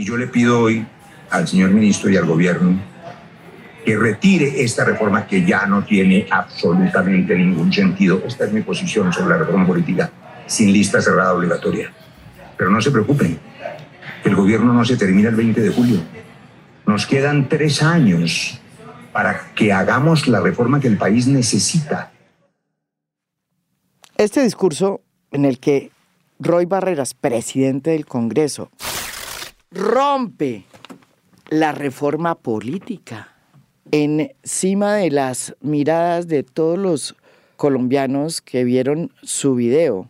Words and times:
Y 0.00 0.04
yo 0.06 0.16
le 0.16 0.28
pido 0.28 0.62
hoy 0.62 0.86
al 1.28 1.46
señor 1.46 1.72
ministro 1.72 2.08
y 2.08 2.16
al 2.16 2.24
gobierno 2.24 2.80
que 3.84 3.98
retire 3.98 4.62
esta 4.62 4.82
reforma 4.82 5.26
que 5.26 5.44
ya 5.44 5.66
no 5.66 5.84
tiene 5.84 6.26
absolutamente 6.30 7.36
ningún 7.36 7.70
sentido. 7.70 8.22
Esta 8.26 8.46
es 8.46 8.52
mi 8.54 8.62
posición 8.62 9.12
sobre 9.12 9.34
la 9.34 9.44
reforma 9.44 9.66
política 9.66 10.10
sin 10.46 10.72
lista 10.72 11.02
cerrada 11.02 11.34
obligatoria. 11.34 11.92
Pero 12.56 12.70
no 12.70 12.80
se 12.80 12.90
preocupen, 12.90 13.38
el 14.24 14.34
gobierno 14.34 14.72
no 14.72 14.86
se 14.86 14.96
termina 14.96 15.28
el 15.28 15.36
20 15.36 15.60
de 15.60 15.68
julio. 15.68 16.00
Nos 16.86 17.04
quedan 17.04 17.50
tres 17.50 17.82
años 17.82 18.58
para 19.12 19.52
que 19.54 19.70
hagamos 19.70 20.28
la 20.28 20.40
reforma 20.40 20.80
que 20.80 20.88
el 20.88 20.96
país 20.96 21.26
necesita. 21.26 22.10
Este 24.16 24.42
discurso 24.42 25.02
en 25.30 25.44
el 25.44 25.58
que 25.58 25.90
Roy 26.38 26.64
Barreras, 26.64 27.12
presidente 27.12 27.90
del 27.90 28.06
Congreso, 28.06 28.70
rompe 29.70 30.64
la 31.48 31.72
reforma 31.72 32.34
política 32.34 33.28
encima 33.92 34.94
de 34.94 35.10
las 35.10 35.54
miradas 35.60 36.26
de 36.26 36.42
todos 36.42 36.78
los 36.78 37.16
colombianos 37.56 38.40
que 38.40 38.64
vieron 38.64 39.12
su 39.22 39.54
video 39.54 40.08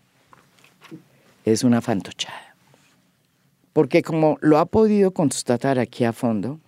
es 1.45 1.65
una 1.65 1.81
fantochada. 1.81 2.55
Porque 3.73 4.03
como 4.03 4.39
lo 4.41 4.59
ha 4.59 4.67
podido 4.67 5.13
constatar 5.13 5.79
aquí 5.79 6.05
a 6.05 6.13
fondo, 6.13 6.59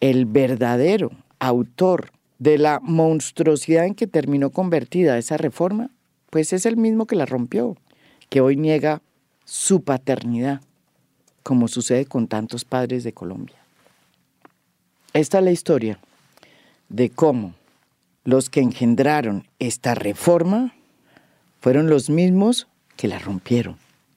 el 0.00 0.24
verdadero 0.24 1.10
autor 1.38 2.10
de 2.38 2.58
la 2.58 2.80
monstruosidad 2.80 3.84
en 3.86 3.94
que 3.94 4.06
terminó 4.06 4.50
convertida 4.50 5.18
esa 5.18 5.36
reforma, 5.36 5.90
pues 6.30 6.52
es 6.52 6.64
el 6.64 6.76
mismo 6.76 7.06
que 7.06 7.16
la 7.16 7.26
rompió, 7.26 7.76
que 8.28 8.40
hoy 8.40 8.56
niega 8.56 9.02
su 9.44 9.82
paternidad, 9.82 10.60
como 11.42 11.68
sucede 11.68 12.06
con 12.06 12.28
tantos 12.28 12.64
padres 12.64 13.04
de 13.04 13.12
Colombia. 13.12 13.56
Esta 15.12 15.38
es 15.38 15.44
la 15.44 15.50
historia 15.50 15.98
de 16.88 17.10
cómo 17.10 17.54
los 18.24 18.50
que 18.50 18.60
engendraron 18.60 19.46
esta 19.58 19.94
reforma 19.94 20.74
fueron 21.60 21.88
los 21.88 22.10
mismos 22.10 22.66
que 22.96 23.08
la 23.08 23.18
rompieron. 23.18 23.76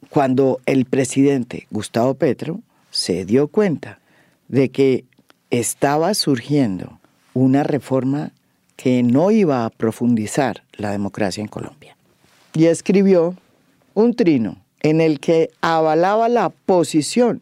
Cuando 0.09 0.59
el 0.65 0.85
presidente 0.85 1.67
Gustavo 1.71 2.13
Petro 2.13 2.59
se 2.91 3.25
dio 3.25 3.47
cuenta 3.47 3.99
de 4.47 4.69
que 4.69 5.05
estaba 5.49 6.13
surgiendo 6.13 6.99
una 7.33 7.63
reforma 7.63 8.31
que 8.75 9.01
no 9.03 9.31
iba 9.31 9.65
a 9.65 9.69
profundizar 9.69 10.63
la 10.73 10.91
democracia 10.91 11.41
en 11.41 11.47
Colombia. 11.47 11.95
Y 12.53 12.65
escribió 12.65 13.35
un 13.93 14.13
trino 14.15 14.57
en 14.83 15.01
el 15.01 15.19
que 15.19 15.49
avalaba 15.61 16.29
la 16.29 16.49
posición 16.49 17.41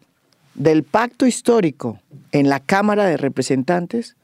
del 0.54 0.84
pacto 0.84 1.26
histórico 1.26 1.98
en 2.30 2.48
la 2.48 2.60
Cámara 2.60 3.04
de 3.04 3.16
Representantes 3.16 4.16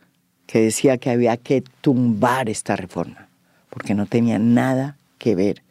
que 0.47 0.61
decía 0.61 0.99
que 0.99 1.11
había 1.11 1.37
que 1.37 1.63
tumbar 1.81 2.49
esta 2.49 2.77
reforma, 2.77 3.29
porque 3.71 3.95
no 3.95 4.07
tenía 4.07 4.39
nada 4.39 4.97
que 5.19 5.35
ver 5.35 5.63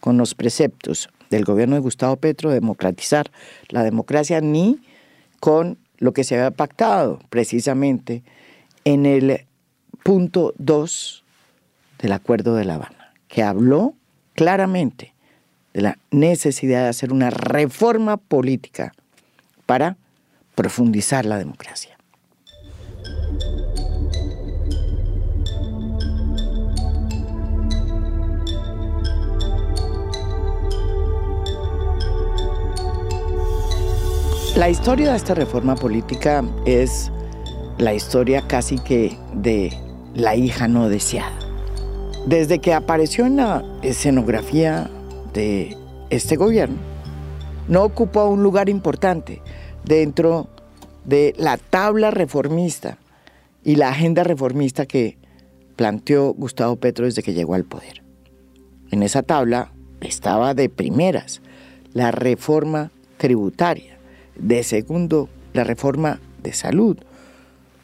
con 0.00 0.16
los 0.16 0.34
preceptos 0.34 1.08
del 1.30 1.44
gobierno 1.44 1.76
de 1.76 1.82
Gustavo 1.82 2.16
Petro 2.16 2.48
de 2.48 2.56
democratizar 2.56 3.30
la 3.68 3.82
democracia 3.82 4.40
ni 4.40 4.80
con 5.40 5.78
lo 5.98 6.12
que 6.12 6.24
se 6.24 6.36
había 6.36 6.50
pactado 6.50 7.20
precisamente 7.28 8.22
en 8.84 9.04
el 9.04 9.44
punto 10.02 10.54
2 10.58 11.24
del 12.00 12.12
Acuerdo 12.12 12.54
de 12.54 12.64
La 12.64 12.76
Habana, 12.76 13.12
que 13.28 13.42
habló 13.42 13.94
claramente 14.34 15.12
de 15.78 15.82
la 15.82 15.98
necesidad 16.10 16.82
de 16.82 16.88
hacer 16.88 17.12
una 17.12 17.30
reforma 17.30 18.16
política 18.16 18.92
para 19.64 19.96
profundizar 20.56 21.24
la 21.24 21.38
democracia. 21.38 21.96
La 34.56 34.68
historia 34.68 35.12
de 35.12 35.16
esta 35.16 35.34
reforma 35.34 35.76
política 35.76 36.42
es 36.66 37.12
la 37.78 37.94
historia 37.94 38.42
casi 38.48 38.80
que 38.80 39.16
de 39.32 39.72
la 40.16 40.34
hija 40.34 40.66
no 40.66 40.88
deseada. 40.88 41.38
Desde 42.26 42.58
que 42.58 42.74
apareció 42.74 43.26
en 43.26 43.36
la 43.36 43.62
escenografía 43.82 44.90
de 45.32 45.77
este 46.10 46.36
gobierno, 46.36 46.76
no 47.68 47.84
ocupó 47.84 48.26
un 48.26 48.42
lugar 48.42 48.68
importante 48.68 49.42
dentro 49.84 50.48
de 51.04 51.34
la 51.38 51.56
tabla 51.56 52.10
reformista 52.10 52.98
y 53.64 53.76
la 53.76 53.90
agenda 53.90 54.24
reformista 54.24 54.86
que 54.86 55.18
planteó 55.76 56.32
Gustavo 56.34 56.76
Petro 56.76 57.04
desde 57.04 57.22
que 57.22 57.34
llegó 57.34 57.54
al 57.54 57.64
poder. 57.64 58.02
En 58.90 59.02
esa 59.02 59.22
tabla 59.22 59.72
estaba 60.00 60.54
de 60.54 60.68
primeras 60.68 61.42
la 61.92 62.10
reforma 62.10 62.90
tributaria, 63.16 63.98
de 64.36 64.62
segundo, 64.62 65.28
la 65.52 65.64
reforma 65.64 66.20
de 66.42 66.52
salud, 66.52 66.98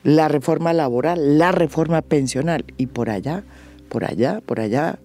la 0.02 0.28
reforma 0.28 0.72
laboral, 0.72 1.38
la 1.38 1.52
reforma 1.52 2.02
pensional 2.02 2.64
y 2.76 2.86
por 2.86 3.10
allá, 3.10 3.42
por 3.88 4.04
allá, 4.04 4.40
por 4.44 4.60
allá, 4.60 4.98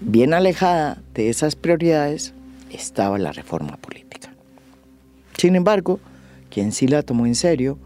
bien 0.00 0.34
alejada 0.34 1.02
de 1.14 1.28
esas 1.28 1.54
prioridades, 1.54 2.34
estaba 2.72 3.18
la 3.18 3.32
reforma 3.32 3.76
política. 3.76 4.32
Sin 5.36 5.56
embargo, 5.56 6.00
quien 6.50 6.72
sí 6.72 6.86
la 6.86 7.02
tomó 7.02 7.26
en 7.26 7.34
serio 7.34 7.78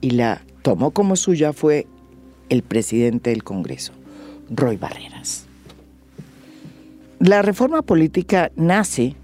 y 0.00 0.10
la 0.10 0.42
tomó 0.62 0.92
como 0.92 1.16
suya 1.16 1.52
fue 1.52 1.86
el 2.48 2.62
presidente 2.62 3.30
del 3.30 3.44
Congreso, 3.44 3.92
Roy 4.50 4.76
Barreras. 4.76 5.46
La 7.18 7.42
reforma 7.42 7.82
política 7.82 8.50
nace 8.56 9.14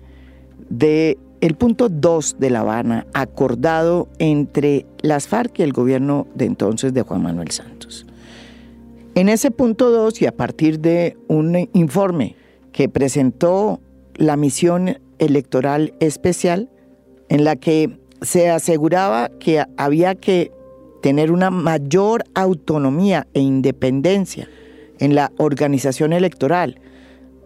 de 0.68 1.18
el 1.40 1.54
punto 1.54 1.88
2 1.88 2.36
de 2.38 2.50
La 2.50 2.60
Habana, 2.60 3.06
acordado 3.12 4.08
entre 4.18 4.86
las 5.02 5.28
FARC 5.28 5.60
y 5.60 5.62
el 5.62 5.72
gobierno 5.72 6.26
de 6.34 6.44
entonces 6.46 6.92
de 6.92 7.02
Juan 7.02 7.22
Manuel 7.22 7.50
Santos. 7.50 8.06
En 9.14 9.28
ese 9.28 9.50
punto 9.50 9.90
2 9.90 10.22
y 10.22 10.26
a 10.26 10.36
partir 10.36 10.80
de 10.80 11.16
un 11.28 11.68
informe 11.72 12.36
que 12.72 12.88
presentó 12.88 13.80
la 14.14 14.36
misión 14.36 14.98
electoral 15.18 15.94
especial, 16.00 16.70
en 17.28 17.44
la 17.44 17.56
que 17.56 17.98
se 18.22 18.50
aseguraba 18.50 19.30
que 19.38 19.64
había 19.76 20.14
que 20.14 20.52
tener 21.02 21.30
una 21.30 21.50
mayor 21.50 22.24
autonomía 22.34 23.26
e 23.34 23.40
independencia 23.40 24.48
en 24.98 25.14
la 25.14 25.32
organización 25.38 26.12
electoral, 26.12 26.80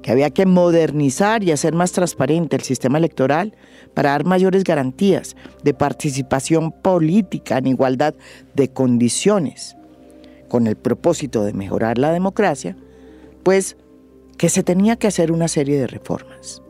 que 0.02 0.10
había 0.10 0.30
que 0.30 0.46
modernizar 0.46 1.44
y 1.44 1.52
hacer 1.52 1.74
más 1.74 1.92
transparente 1.92 2.56
el 2.56 2.62
sistema 2.62 2.98
electoral 2.98 3.54
para 3.94 4.10
dar 4.10 4.24
mayores 4.24 4.64
garantías 4.64 5.36
de 5.62 5.74
participación 5.74 6.72
política 6.72 7.58
en 7.58 7.66
igualdad 7.68 8.14
de 8.54 8.68
condiciones, 8.68 9.76
con 10.48 10.66
el 10.66 10.76
propósito 10.76 11.44
de 11.44 11.52
mejorar 11.52 11.98
la 11.98 12.12
democracia, 12.12 12.76
pues 13.42 13.76
que 14.38 14.48
se 14.48 14.62
tenía 14.62 14.96
que 14.96 15.06
hacer 15.06 15.30
una 15.30 15.46
serie 15.46 15.78
de 15.78 15.86
reformas. 15.86 16.62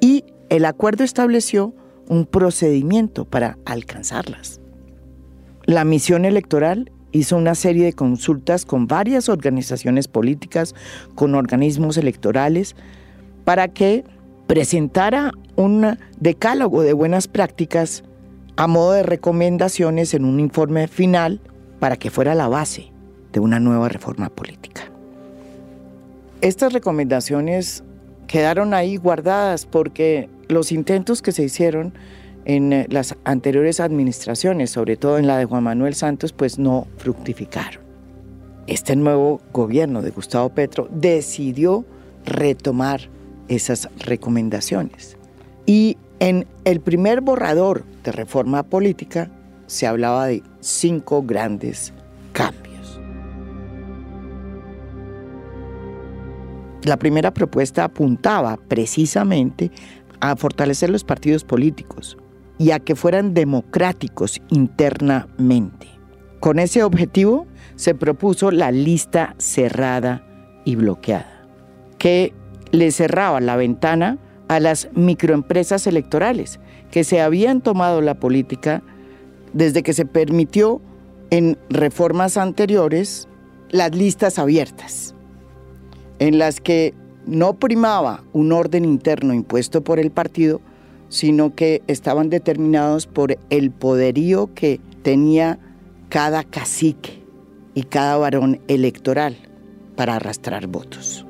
Y 0.00 0.24
el 0.52 0.66
acuerdo 0.66 1.02
estableció 1.02 1.74
un 2.10 2.26
procedimiento 2.26 3.24
para 3.24 3.56
alcanzarlas. 3.64 4.60
La 5.64 5.82
misión 5.84 6.26
electoral 6.26 6.92
hizo 7.10 7.38
una 7.38 7.54
serie 7.54 7.86
de 7.86 7.94
consultas 7.94 8.66
con 8.66 8.86
varias 8.86 9.30
organizaciones 9.30 10.08
políticas, 10.08 10.74
con 11.14 11.34
organismos 11.34 11.96
electorales, 11.96 12.76
para 13.44 13.68
que 13.68 14.04
presentara 14.46 15.32
un 15.56 15.96
decálogo 16.20 16.82
de 16.82 16.92
buenas 16.92 17.28
prácticas 17.28 18.04
a 18.56 18.66
modo 18.66 18.92
de 18.92 19.04
recomendaciones 19.04 20.12
en 20.12 20.26
un 20.26 20.38
informe 20.38 20.86
final 20.86 21.40
para 21.80 21.96
que 21.96 22.10
fuera 22.10 22.34
la 22.34 22.48
base 22.48 22.92
de 23.32 23.40
una 23.40 23.58
nueva 23.58 23.88
reforma 23.88 24.28
política. 24.28 24.82
Estas 26.42 26.74
recomendaciones 26.74 27.84
quedaron 28.26 28.74
ahí 28.74 28.96
guardadas 28.96 29.64
porque 29.64 30.28
los 30.52 30.72
intentos 30.72 31.22
que 31.22 31.32
se 31.32 31.44
hicieron 31.44 31.94
en 32.44 32.72
eh, 32.72 32.86
las 32.90 33.16
anteriores 33.24 33.80
administraciones, 33.80 34.70
sobre 34.70 34.96
todo 34.96 35.18
en 35.18 35.26
la 35.26 35.38
de 35.38 35.44
Juan 35.44 35.64
Manuel 35.64 35.94
Santos, 35.94 36.32
pues 36.32 36.58
no 36.58 36.86
fructificaron. 36.98 37.82
Este 38.66 38.94
nuevo 38.94 39.40
gobierno 39.52 40.02
de 40.02 40.10
Gustavo 40.10 40.50
Petro 40.50 40.88
decidió 40.90 41.84
retomar 42.24 43.08
esas 43.48 43.88
recomendaciones. 43.98 45.16
Y 45.66 45.96
en 46.20 46.46
el 46.64 46.80
primer 46.80 47.20
borrador 47.20 47.84
de 48.04 48.12
reforma 48.12 48.62
política 48.62 49.30
se 49.66 49.86
hablaba 49.86 50.26
de 50.26 50.42
cinco 50.60 51.22
grandes 51.22 51.92
cambios. 52.32 53.00
La 56.84 56.96
primera 56.96 57.32
propuesta 57.32 57.84
apuntaba 57.84 58.56
precisamente 58.56 59.70
a 60.22 60.36
fortalecer 60.36 60.88
los 60.88 61.04
partidos 61.04 61.44
políticos, 61.44 62.16
y 62.58 62.70
a 62.70 62.78
que 62.78 62.94
fueran 62.94 63.34
democráticos 63.34 64.40
internamente. 64.48 65.88
Con 66.38 66.60
ese 66.60 66.84
objetivo 66.84 67.46
se 67.74 67.94
propuso 67.94 68.52
la 68.52 68.70
lista 68.70 69.34
cerrada 69.38 70.24
y 70.64 70.76
bloqueada, 70.76 71.44
que 71.98 72.32
le 72.70 72.92
cerraba 72.92 73.40
la 73.40 73.56
ventana 73.56 74.18
a 74.46 74.60
las 74.60 74.88
microempresas 74.94 75.86
electorales 75.88 76.60
que 76.92 77.02
se 77.02 77.20
habían 77.20 77.62
tomado 77.62 78.00
la 78.00 78.14
política 78.14 78.82
desde 79.52 79.82
que 79.82 79.92
se 79.92 80.06
permitió 80.06 80.80
en 81.30 81.58
reformas 81.68 82.36
anteriores 82.36 83.28
las 83.70 83.92
listas 83.92 84.38
abiertas, 84.38 85.16
en 86.20 86.38
las 86.38 86.60
que 86.60 86.94
no 87.26 87.54
primaba 87.54 88.24
un 88.32 88.52
orden 88.52 88.84
interno 88.84 89.34
impuesto 89.34 89.82
por 89.82 89.98
el 89.98 90.10
partido, 90.10 90.60
sino 91.08 91.54
que 91.54 91.82
estaban 91.86 92.30
determinados 92.30 93.06
por 93.06 93.36
el 93.50 93.70
poderío 93.70 94.52
que 94.54 94.80
tenía 95.02 95.58
cada 96.08 96.44
cacique 96.44 97.22
y 97.74 97.84
cada 97.84 98.16
varón 98.16 98.60
electoral 98.68 99.36
para 99.96 100.16
arrastrar 100.16 100.66
votos. 100.66 101.26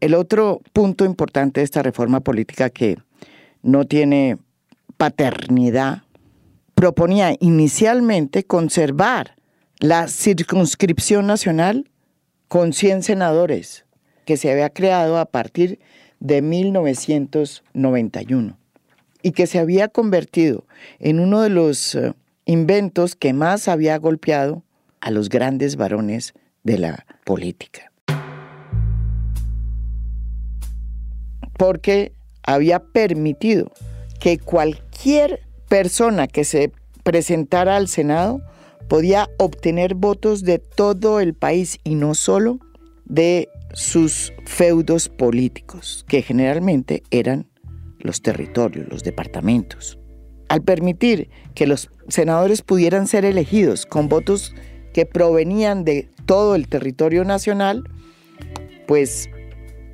El 0.00 0.14
otro 0.14 0.60
punto 0.72 1.06
importante 1.06 1.60
de 1.60 1.64
esta 1.64 1.82
reforma 1.82 2.20
política 2.20 2.68
que 2.68 2.98
no 3.62 3.86
tiene 3.86 4.36
paternidad 4.98 6.02
proponía 6.74 7.34
inicialmente 7.40 8.44
conservar 8.44 9.36
la 9.84 10.08
circunscripción 10.08 11.26
nacional 11.26 11.90
con 12.48 12.72
100 12.72 13.02
senadores 13.02 13.84
que 14.24 14.38
se 14.38 14.50
había 14.50 14.70
creado 14.70 15.18
a 15.18 15.26
partir 15.26 15.78
de 16.20 16.40
1991 16.40 18.56
y 19.20 19.32
que 19.32 19.46
se 19.46 19.58
había 19.58 19.88
convertido 19.88 20.64
en 21.00 21.20
uno 21.20 21.42
de 21.42 21.50
los 21.50 21.96
eh, 21.96 22.14
inventos 22.46 23.14
que 23.14 23.34
más 23.34 23.68
había 23.68 23.98
golpeado 23.98 24.62
a 25.02 25.10
los 25.10 25.28
grandes 25.28 25.76
varones 25.76 26.32
de 26.62 26.78
la 26.78 27.04
política. 27.26 27.92
Porque 31.58 32.14
había 32.42 32.78
permitido 32.78 33.70
que 34.18 34.38
cualquier 34.38 35.42
persona 35.68 36.26
que 36.26 36.44
se 36.44 36.72
presentara 37.02 37.76
al 37.76 37.88
Senado 37.88 38.40
podía 38.88 39.28
obtener 39.38 39.94
votos 39.94 40.42
de 40.42 40.58
todo 40.58 41.20
el 41.20 41.34
país 41.34 41.78
y 41.84 41.94
no 41.94 42.14
solo 42.14 42.58
de 43.04 43.48
sus 43.72 44.32
feudos 44.44 45.08
políticos, 45.08 46.04
que 46.08 46.22
generalmente 46.22 47.02
eran 47.10 47.46
los 47.98 48.22
territorios, 48.22 48.86
los 48.88 49.02
departamentos. 49.02 49.98
Al 50.48 50.62
permitir 50.62 51.30
que 51.54 51.66
los 51.66 51.90
senadores 52.08 52.62
pudieran 52.62 53.06
ser 53.06 53.24
elegidos 53.24 53.86
con 53.86 54.08
votos 54.08 54.54
que 54.92 55.06
provenían 55.06 55.84
de 55.84 56.08
todo 56.26 56.54
el 56.54 56.68
territorio 56.68 57.24
nacional, 57.24 57.82
pues 58.86 59.28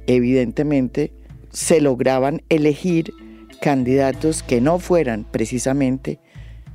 evidentemente 0.06 1.12
se 1.50 1.80
lograban 1.80 2.42
elegir 2.48 3.12
candidatos 3.60 4.42
que 4.42 4.60
no 4.60 4.78
fueran 4.78 5.24
precisamente 5.30 6.18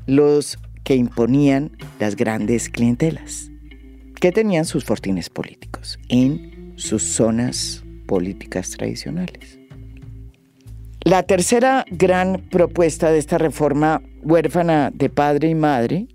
los 0.06 0.58
que 0.86 0.96
imponían 0.96 1.72
las 2.00 2.16
grandes 2.16 2.70
clientelas, 2.70 3.52
que 4.22 4.32
tenían 4.32 4.64
sus 4.64 4.86
fortines 4.86 5.30
políticos 5.30 6.00
en 6.08 6.74
sus 6.78 7.04
zonas 7.04 7.84
políticas 8.08 8.70
tradicionales. 8.70 9.60
La 11.02 11.24
tercera 11.24 11.86
gran 11.92 12.48
propuesta 12.50 13.12
de 13.12 13.18
esta 13.18 13.38
reforma 13.38 14.02
huérfana 14.24 14.92
de 14.94 15.10
padre 15.10 15.50
y 15.50 15.56
madre 15.56 16.08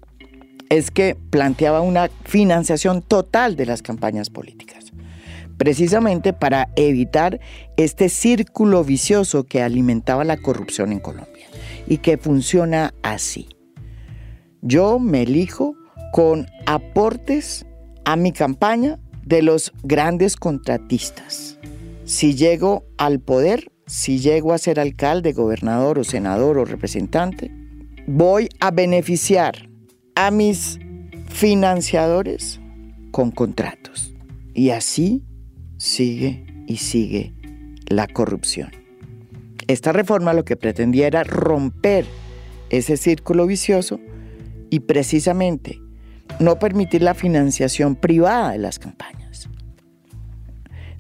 es 0.69 0.91
que 0.91 1.17
planteaba 1.31 1.81
una 1.81 2.09
financiación 2.25 3.03
total 3.03 3.57
de 3.57 3.67
las 3.67 3.83
campañas 3.83 4.31
políticas, 4.31 4.93
precisamente 5.57 6.33
para 6.33 6.69
evitar 6.77 7.41
este 7.77 8.09
círculo 8.09 8.85
vicioso 8.85 9.45
que 9.45 9.63
alimentaba 9.63 10.25
la 10.25 10.37
corrupción 10.37 10.93
en 10.93 11.01
Colombia 11.01 11.47
y 11.89 11.99
que 11.99 12.19
funciona 12.19 12.95
así. 13.03 13.49
Yo 14.63 14.99
me 14.99 15.23
elijo 15.23 15.75
con 16.13 16.47
aportes 16.67 17.65
a 18.05 18.17
mi 18.17 18.33
campaña 18.33 18.99
de 19.25 19.43
los 19.43 19.73
grandes 19.83 20.37
contratistas. 20.37 21.59
Si 22.05 22.35
llego 22.35 22.85
al 22.99 23.21
poder, 23.21 23.71
si 23.87 24.19
llego 24.19 24.53
a 24.53 24.59
ser 24.59 24.81
alcalde, 24.81 25.33
gobernador 25.33 25.99
o 25.99 26.05
senador 26.05 26.59
o 26.59 26.65
representante, 26.65 27.51
voy 28.07 28.49
a 28.61 28.71
beneficiar 28.71 29.69
a 30.15 30.31
mis 30.31 30.79
financiadores 31.29 32.61
con 33.13 33.31
contratos. 33.31 34.15
Y 34.53 34.71
así 34.71 35.25
sigue 35.79 36.45
y 36.67 36.77
sigue 36.79 37.35
la 37.87 38.07
corrupción. 38.07 38.71
Esta 39.69 39.93
reforma 39.93 40.35
lo 40.35 40.45
que 40.45 40.57
pretendía 40.57 41.07
era 41.07 41.25
romper 41.25 42.05
ese 42.71 42.97
círculo 42.97 43.47
vicioso 43.47 44.01
y 44.71 44.81
precisamente 44.81 45.81
no 46.39 46.59
permitir 46.59 47.03
la 47.03 47.15
financiación 47.15 47.97
privada 47.97 48.53
de 48.53 48.59
las 48.59 48.79
campañas. 48.79 49.49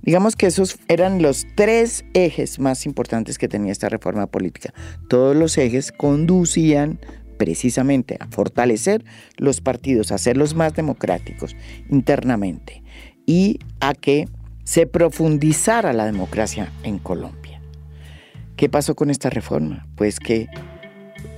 Digamos 0.02 0.34
que 0.34 0.46
esos 0.46 0.78
eran 0.88 1.22
los 1.22 1.46
tres 1.56 2.04
ejes 2.14 2.58
más 2.58 2.86
importantes 2.86 3.38
que 3.38 3.48
tenía 3.48 3.70
esta 3.70 3.88
reforma 3.88 4.26
política. 4.26 4.72
Todos 5.08 5.36
los 5.36 5.58
ejes 5.58 5.92
conducían 5.92 6.98
precisamente 7.36 8.16
a 8.18 8.26
fortalecer 8.26 9.04
los 9.36 9.60
partidos, 9.60 10.10
a 10.10 10.16
hacerlos 10.16 10.54
más 10.54 10.74
democráticos 10.74 11.54
internamente 11.88 12.82
y 13.26 13.60
a 13.80 13.94
que 13.94 14.28
se 14.64 14.86
profundizara 14.86 15.92
la 15.92 16.06
democracia 16.06 16.72
en 16.82 16.98
Colombia. 16.98 17.60
¿Qué 18.56 18.68
pasó 18.68 18.94
con 18.94 19.10
esta 19.10 19.30
reforma? 19.30 19.86
Pues 19.96 20.18
que 20.20 20.48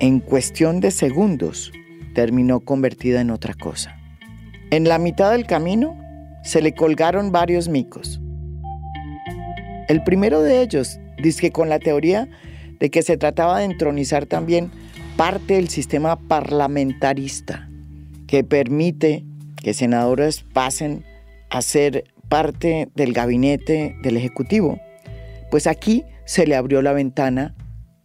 en 0.01 0.21
cuestión 0.21 0.81
de 0.81 0.91
segundos 0.91 1.73
terminó 2.13 2.61
convertida 2.61 3.21
en 3.21 3.31
otra 3.31 3.55
cosa. 3.55 3.97
En 4.71 4.85
la 4.85 4.99
mitad 4.99 5.33
del 5.33 5.47
camino 5.47 5.99
se 6.43 6.63
le 6.63 6.75
colgaron 6.75 7.33
varios 7.33 7.69
micos. 7.69 8.21
El 9.89 10.03
primero 10.03 10.43
de 10.43 10.63
ellos 10.63 10.99
dice 11.23 11.51
con 11.51 11.69
la 11.69 11.79
teoría 11.79 12.29
de 12.81 12.91
que 12.91 13.03
se 13.03 13.17
trataba 13.17 13.59
de 13.59 13.65
entronizar 13.65 14.27
también 14.27 14.71
parte 15.17 15.55
del 15.55 15.69
sistema 15.69 16.17
parlamentarista 16.17 17.69
que 18.27 18.45
permite 18.45 19.25
que 19.63 19.75
senadores 19.75 20.43
pasen 20.53 21.05
a 21.51 21.61
ser 21.63 22.05
parte 22.29 22.89
del 22.95 23.13
gabinete 23.13 23.95
del 24.03 24.17
Ejecutivo. 24.17 24.81
Pues 25.51 25.67
aquí 25.67 26.05
se 26.25 26.47
le 26.47 26.57
abrió 26.57 26.81
la 26.81 26.95
ventana 26.95 27.55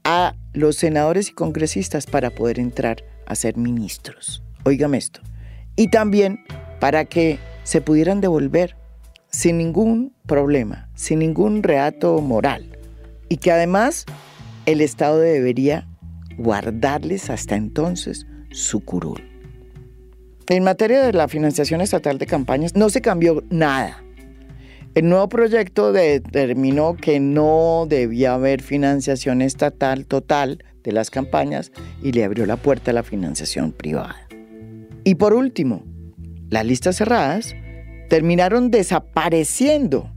a 0.04 0.36
los 0.54 0.76
senadores 0.76 1.30
y 1.30 1.34
congresistas 1.34 2.06
para 2.06 2.30
poder 2.30 2.60
entrar 2.60 3.04
a 3.28 3.36
ser 3.36 3.58
ministros. 3.58 4.44
Óigame 4.64 4.98
esto. 4.98 5.22
Y 5.76 5.90
también 5.90 6.44
para 6.80 7.06
que 7.06 7.40
se 7.64 7.82
pudieran 7.82 8.22
devolver 8.22 8.76
sin 9.30 9.58
ningún 9.58 10.16
problema, 10.26 10.90
sin 10.96 11.20
ningún 11.20 11.64
reato 11.64 12.20
moral. 12.22 12.78
Y 13.30 13.38
que 13.38 13.52
además 13.52 14.06
el 14.66 14.82
Estado 14.82 15.20
debería 15.20 15.88
guardarles 16.38 17.30
hasta 17.30 17.56
entonces 17.56 18.26
su 18.52 18.80
curul. 18.84 19.24
En 20.50 20.64
materia 20.64 21.04
de 21.04 21.12
la 21.12 21.28
financiación 21.28 21.82
estatal 21.82 22.18
de 22.18 22.26
campañas 22.26 22.76
no 22.76 22.90
se 22.90 23.02
cambió 23.02 23.44
nada. 23.50 24.04
El 24.96 25.10
nuevo 25.10 25.28
proyecto 25.30 25.92
determinó 25.92 26.96
que 26.96 27.20
no 27.20 27.86
debía 27.88 28.34
haber 28.34 28.62
financiación 28.62 29.42
estatal 29.42 30.06
total 30.06 30.64
de 30.88 30.94
las 30.94 31.12
campañas 31.12 31.74
y 32.02 32.14
le 32.14 32.24
abrió 32.24 32.46
la 32.46 32.56
puerta 32.56 32.92
a 32.92 32.94
la 32.94 33.04
financiación 33.04 33.74
privada. 33.74 34.16
Y 35.04 35.16
por 35.16 35.34
último, 35.34 35.84
las 36.50 36.66
listas 36.66 36.96
cerradas 36.96 37.56
terminaron 38.10 38.72
desapareciendo 38.72 40.10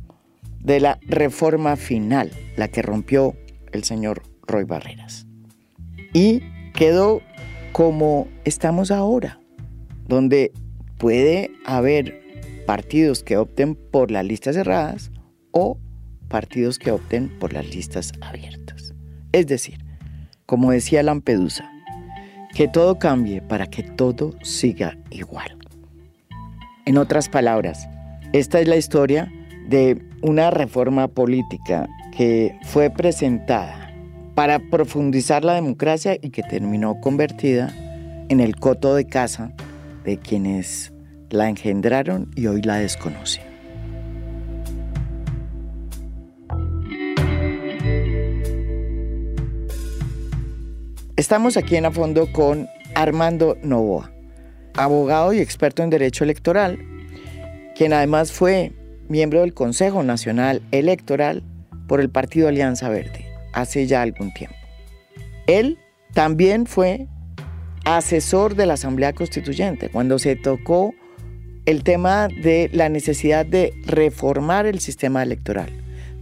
de 0.60 0.78
la 0.78 1.00
reforma 1.02 1.74
final, 1.74 2.30
la 2.56 2.68
que 2.68 2.82
rompió 2.82 3.34
el 3.72 3.82
señor 3.82 4.22
Roy 4.46 4.62
Barreras. 4.62 5.26
Y 6.12 6.40
quedó 6.72 7.20
como 7.72 8.28
estamos 8.44 8.92
ahora, 8.92 9.40
donde 10.06 10.52
puede 10.98 11.50
haber 11.64 12.20
partidos 12.64 13.24
que 13.24 13.36
opten 13.36 13.74
por 13.74 14.12
las 14.12 14.24
listas 14.24 14.54
cerradas 14.54 15.10
o 15.50 15.78
partidos 16.28 16.78
que 16.78 16.92
opten 16.92 17.28
por 17.40 17.52
las 17.52 17.74
listas 17.74 18.12
abiertas. 18.20 18.94
Es 19.32 19.48
decir, 19.48 19.89
como 20.50 20.72
decía 20.72 21.04
Lampedusa, 21.04 21.70
que 22.52 22.66
todo 22.66 22.98
cambie 22.98 23.40
para 23.40 23.68
que 23.68 23.84
todo 23.84 24.34
siga 24.42 24.98
igual. 25.10 25.56
En 26.86 26.98
otras 26.98 27.28
palabras, 27.28 27.88
esta 28.32 28.58
es 28.58 28.66
la 28.66 28.76
historia 28.76 29.32
de 29.68 30.02
una 30.22 30.50
reforma 30.50 31.06
política 31.06 31.88
que 32.16 32.58
fue 32.64 32.90
presentada 32.90 33.94
para 34.34 34.58
profundizar 34.58 35.44
la 35.44 35.54
democracia 35.54 36.16
y 36.20 36.30
que 36.30 36.42
terminó 36.42 37.00
convertida 37.00 37.72
en 38.28 38.40
el 38.40 38.56
coto 38.56 38.96
de 38.96 39.06
casa 39.06 39.52
de 40.02 40.18
quienes 40.18 40.92
la 41.28 41.48
engendraron 41.48 42.28
y 42.34 42.48
hoy 42.48 42.62
la 42.62 42.78
desconocen. 42.78 43.49
Estamos 51.30 51.56
aquí 51.56 51.76
en 51.76 51.86
A 51.86 51.92
Fondo 51.92 52.26
con 52.32 52.68
Armando 52.96 53.56
Novoa, 53.62 54.10
abogado 54.74 55.32
y 55.32 55.38
experto 55.38 55.84
en 55.84 55.88
derecho 55.88 56.24
electoral, 56.24 56.76
quien 57.76 57.92
además 57.92 58.32
fue 58.32 58.72
miembro 59.08 59.42
del 59.42 59.54
Consejo 59.54 60.02
Nacional 60.02 60.60
Electoral 60.72 61.44
por 61.86 62.00
el 62.00 62.10
Partido 62.10 62.48
Alianza 62.48 62.88
Verde 62.88 63.26
hace 63.52 63.86
ya 63.86 64.02
algún 64.02 64.34
tiempo. 64.34 64.56
Él 65.46 65.78
también 66.14 66.66
fue 66.66 67.06
asesor 67.84 68.56
de 68.56 68.66
la 68.66 68.74
Asamblea 68.74 69.12
Constituyente 69.12 69.88
cuando 69.88 70.18
se 70.18 70.34
tocó 70.34 70.94
el 71.64 71.84
tema 71.84 72.26
de 72.26 72.70
la 72.72 72.88
necesidad 72.88 73.46
de 73.46 73.72
reformar 73.86 74.66
el 74.66 74.80
sistema 74.80 75.22
electoral 75.22 75.70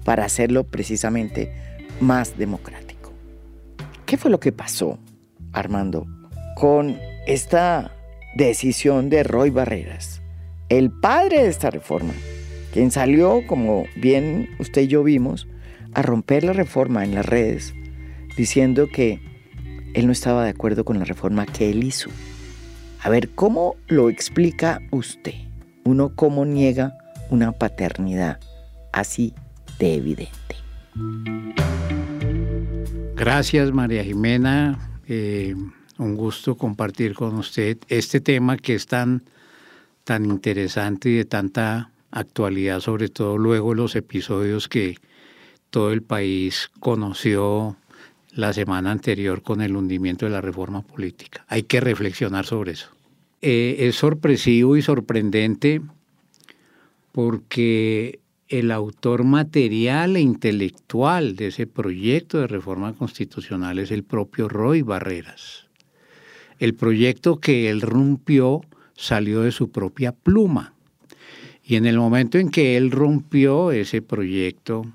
para 0.04 0.26
hacerlo 0.26 0.64
precisamente 0.64 1.50
más 1.98 2.36
democrático. 2.36 2.87
¿Qué 4.08 4.16
fue 4.16 4.30
lo 4.30 4.40
que 4.40 4.52
pasó, 4.52 4.98
Armando, 5.52 6.06
con 6.56 6.96
esta 7.26 7.92
decisión 8.36 9.10
de 9.10 9.22
Roy 9.22 9.50
Barreras, 9.50 10.22
el 10.70 10.90
padre 10.90 11.42
de 11.42 11.50
esta 11.50 11.68
reforma, 11.68 12.14
quien 12.72 12.90
salió, 12.90 13.46
como 13.46 13.84
bien 13.96 14.48
usted 14.60 14.80
y 14.80 14.86
yo 14.86 15.04
vimos, 15.04 15.46
a 15.92 16.00
romper 16.00 16.42
la 16.42 16.54
reforma 16.54 17.04
en 17.04 17.14
las 17.14 17.26
redes, 17.26 17.74
diciendo 18.34 18.88
que 18.90 19.20
él 19.92 20.06
no 20.06 20.12
estaba 20.12 20.42
de 20.42 20.50
acuerdo 20.50 20.86
con 20.86 20.98
la 20.98 21.04
reforma 21.04 21.44
que 21.44 21.68
él 21.68 21.84
hizo. 21.84 22.08
A 23.02 23.10
ver, 23.10 23.28
¿cómo 23.34 23.76
lo 23.88 24.08
explica 24.08 24.80
usted? 24.90 25.34
Uno 25.84 26.14
cómo 26.16 26.46
niega 26.46 26.96
una 27.28 27.52
paternidad 27.52 28.40
así 28.90 29.34
de 29.78 29.96
evidente. 29.96 30.56
Gracias 33.18 33.72
María 33.72 34.04
Jimena, 34.04 35.00
eh, 35.08 35.52
un 35.98 36.14
gusto 36.14 36.56
compartir 36.56 37.14
con 37.14 37.34
usted 37.34 37.76
este 37.88 38.20
tema 38.20 38.56
que 38.56 38.76
es 38.76 38.86
tan, 38.86 39.24
tan 40.04 40.24
interesante 40.24 41.10
y 41.10 41.16
de 41.16 41.24
tanta 41.24 41.90
actualidad, 42.12 42.78
sobre 42.78 43.08
todo 43.08 43.36
luego 43.36 43.74
los 43.74 43.96
episodios 43.96 44.68
que 44.68 44.98
todo 45.70 45.92
el 45.92 46.02
país 46.02 46.70
conoció 46.78 47.76
la 48.30 48.52
semana 48.52 48.92
anterior 48.92 49.42
con 49.42 49.62
el 49.62 49.74
hundimiento 49.74 50.24
de 50.24 50.30
la 50.30 50.40
reforma 50.40 50.82
política. 50.82 51.44
Hay 51.48 51.64
que 51.64 51.80
reflexionar 51.80 52.46
sobre 52.46 52.72
eso. 52.72 52.90
Eh, 53.42 53.78
es 53.80 53.96
sorpresivo 53.96 54.76
y 54.76 54.82
sorprendente 54.82 55.82
porque 57.10 58.20
el 58.48 58.70
autor 58.70 59.24
material 59.24 60.16
e 60.16 60.20
intelectual 60.20 61.36
de 61.36 61.48
ese 61.48 61.66
proyecto 61.66 62.38
de 62.38 62.46
reforma 62.46 62.94
constitucional 62.94 63.78
es 63.78 63.90
el 63.90 64.04
propio 64.04 64.48
Roy 64.48 64.82
Barreras. 64.82 65.66
El 66.58 66.74
proyecto 66.74 67.38
que 67.40 67.68
él 67.68 67.82
rompió 67.82 68.62
salió 68.94 69.42
de 69.42 69.52
su 69.52 69.70
propia 69.70 70.12
pluma. 70.12 70.72
Y 71.62 71.76
en 71.76 71.86
el 71.86 71.98
momento 71.98 72.38
en 72.38 72.50
que 72.50 72.76
él 72.76 72.90
rompió 72.90 73.70
ese 73.70 74.00
proyecto, 74.00 74.86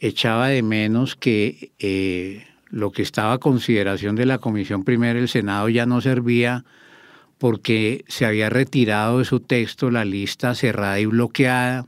echaba 0.00 0.48
de 0.48 0.62
menos 0.62 1.14
que 1.14 1.70
eh, 1.78 2.44
lo 2.68 2.90
que 2.90 3.02
estaba 3.02 3.34
a 3.34 3.38
consideración 3.38 4.16
de 4.16 4.26
la 4.26 4.38
Comisión 4.38 4.82
Primera 4.82 5.18
del 5.18 5.28
Senado 5.28 5.68
ya 5.68 5.86
no 5.86 6.00
servía 6.00 6.64
porque 7.38 8.04
se 8.08 8.26
había 8.26 8.50
retirado 8.50 9.20
de 9.20 9.24
su 9.24 9.40
texto 9.40 9.90
la 9.90 10.04
lista 10.04 10.54
cerrada 10.54 10.98
y 10.98 11.06
bloqueada 11.06 11.86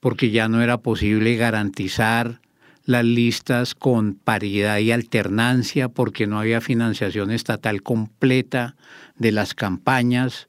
porque 0.00 0.30
ya 0.30 0.48
no 0.48 0.62
era 0.62 0.78
posible 0.78 1.36
garantizar 1.36 2.40
las 2.86 3.04
listas 3.04 3.74
con 3.74 4.14
paridad 4.14 4.78
y 4.78 4.90
alternancia, 4.90 5.88
porque 5.88 6.26
no 6.26 6.40
había 6.40 6.60
financiación 6.60 7.30
estatal 7.30 7.82
completa 7.82 8.74
de 9.16 9.32
las 9.32 9.54
campañas. 9.54 10.48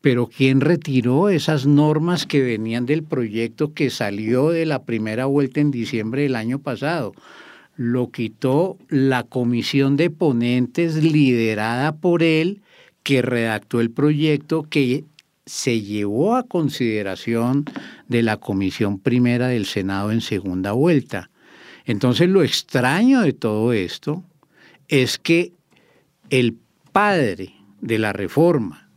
Pero 0.00 0.26
¿quién 0.28 0.60
retiró 0.60 1.30
esas 1.30 1.66
normas 1.66 2.26
que 2.26 2.42
venían 2.42 2.84
del 2.84 3.02
proyecto 3.02 3.72
que 3.72 3.88
salió 3.88 4.50
de 4.50 4.66
la 4.66 4.84
primera 4.84 5.24
vuelta 5.24 5.60
en 5.60 5.70
diciembre 5.70 6.22
del 6.22 6.36
año 6.36 6.58
pasado? 6.58 7.14
Lo 7.76 8.10
quitó 8.10 8.76
la 8.88 9.24
comisión 9.24 9.96
de 9.96 10.10
ponentes 10.10 11.02
liderada 11.02 11.96
por 11.96 12.22
él, 12.22 12.60
que 13.02 13.22
redactó 13.22 13.80
el 13.80 13.90
proyecto 13.90 14.62
que 14.62 15.04
se 15.46 15.80
llevó 15.80 16.36
a 16.36 16.44
consideración 16.44 17.64
de 18.08 18.22
la 18.22 18.38
Comisión 18.38 18.98
Primera 18.98 19.48
del 19.48 19.66
Senado 19.66 20.10
en 20.10 20.20
segunda 20.20 20.72
vuelta. 20.72 21.30
Entonces 21.84 22.28
lo 22.28 22.42
extraño 22.42 23.20
de 23.20 23.32
todo 23.32 23.72
esto 23.72 24.24
es 24.88 25.18
que 25.18 25.52
el 26.30 26.56
padre 26.92 27.54
de 27.80 27.98
la 27.98 28.12
reforma 28.12 28.88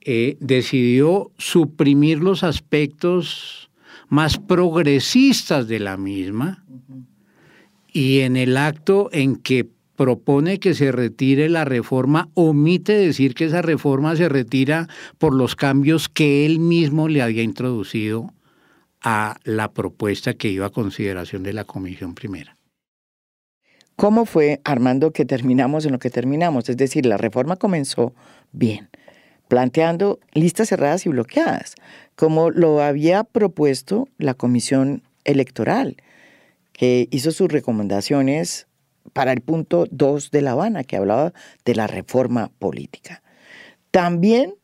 eh, 0.00 0.36
decidió 0.40 1.30
suprimir 1.38 2.18
los 2.18 2.42
aspectos 2.42 3.70
más 4.08 4.38
progresistas 4.38 5.68
de 5.68 5.78
la 5.78 5.96
misma 5.96 6.64
y 7.92 8.20
en 8.20 8.36
el 8.36 8.56
acto 8.56 9.10
en 9.12 9.36
que 9.36 9.68
propone 9.98 10.60
que 10.60 10.74
se 10.74 10.92
retire 10.92 11.48
la 11.48 11.64
reforma, 11.64 12.28
omite 12.34 12.92
decir 12.92 13.34
que 13.34 13.46
esa 13.46 13.62
reforma 13.62 14.14
se 14.14 14.28
retira 14.28 14.86
por 15.18 15.34
los 15.34 15.56
cambios 15.56 16.08
que 16.08 16.46
él 16.46 16.60
mismo 16.60 17.08
le 17.08 17.20
había 17.20 17.42
introducido 17.42 18.32
a 19.02 19.38
la 19.42 19.72
propuesta 19.72 20.34
que 20.34 20.50
iba 20.50 20.66
a 20.66 20.70
consideración 20.70 21.42
de 21.42 21.52
la 21.52 21.64
Comisión 21.64 22.14
Primera. 22.14 22.56
¿Cómo 23.96 24.24
fue, 24.24 24.60
Armando, 24.62 25.10
que 25.12 25.24
terminamos 25.24 25.84
en 25.84 25.90
lo 25.90 25.98
que 25.98 26.10
terminamos? 26.10 26.68
Es 26.68 26.76
decir, 26.76 27.04
la 27.04 27.16
reforma 27.16 27.56
comenzó 27.56 28.14
bien, 28.52 28.90
planteando 29.48 30.20
listas 30.32 30.68
cerradas 30.68 31.06
y 31.06 31.08
bloqueadas, 31.08 31.74
como 32.14 32.50
lo 32.50 32.80
había 32.80 33.24
propuesto 33.24 34.06
la 34.16 34.34
Comisión 34.34 35.02
Electoral, 35.24 35.96
que 36.72 37.08
hizo 37.10 37.32
sus 37.32 37.50
recomendaciones 37.50 38.67
para 39.12 39.32
el 39.32 39.40
punto 39.40 39.86
2 39.90 40.30
de 40.30 40.42
La 40.42 40.52
Habana, 40.52 40.84
que 40.84 40.96
hablaba 40.96 41.32
de 41.64 41.74
la 41.74 41.86
reforma 41.86 42.50
política. 42.58 43.22
También 43.90 44.54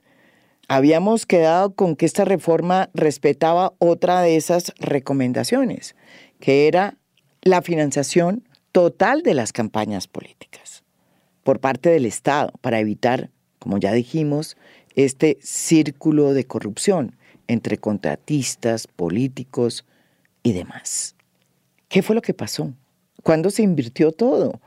habíamos 0.69 1.27
quedado 1.27 1.75
con 1.75 1.97
que 1.97 2.07
esta 2.07 2.25
reforma 2.25 2.91
respetaba 2.95 3.75
otra 3.79 4.21
de 4.23 4.37
esas 4.37 4.73
recomendaciones, 4.79 5.95
que 6.41 6.69
era 6.69 6.97
la 7.43 7.63
financiación 7.63 8.49
total 8.73 9.23
de 9.23 9.35
las 9.35 9.53
campañas 9.53 10.09
políticas 10.09 10.83
por 11.43 11.61
parte 11.61 11.91
del 11.91 12.07
Estado 12.07 12.53
para 12.61 12.81
evitar, 12.81 13.31
como 13.59 13.79
ya 13.79 13.93
dijimos, 13.93 14.57
este 14.95 15.39
círculo 15.41 16.33
de 16.33 16.45
corrupción 16.45 17.17
entre 17.47 17.79
contratistas, 17.79 18.87
políticos 18.87 19.85
y 20.43 20.53
demás. 20.53 21.15
¿Qué 21.89 22.03
fue 22.03 22.15
lo 22.15 22.23
que 22.23 22.35
pasó? 22.35 22.73
¿Cuándo 23.25 23.49
se 23.49 23.62
invirtió 23.62 24.12
todo? 24.12 24.61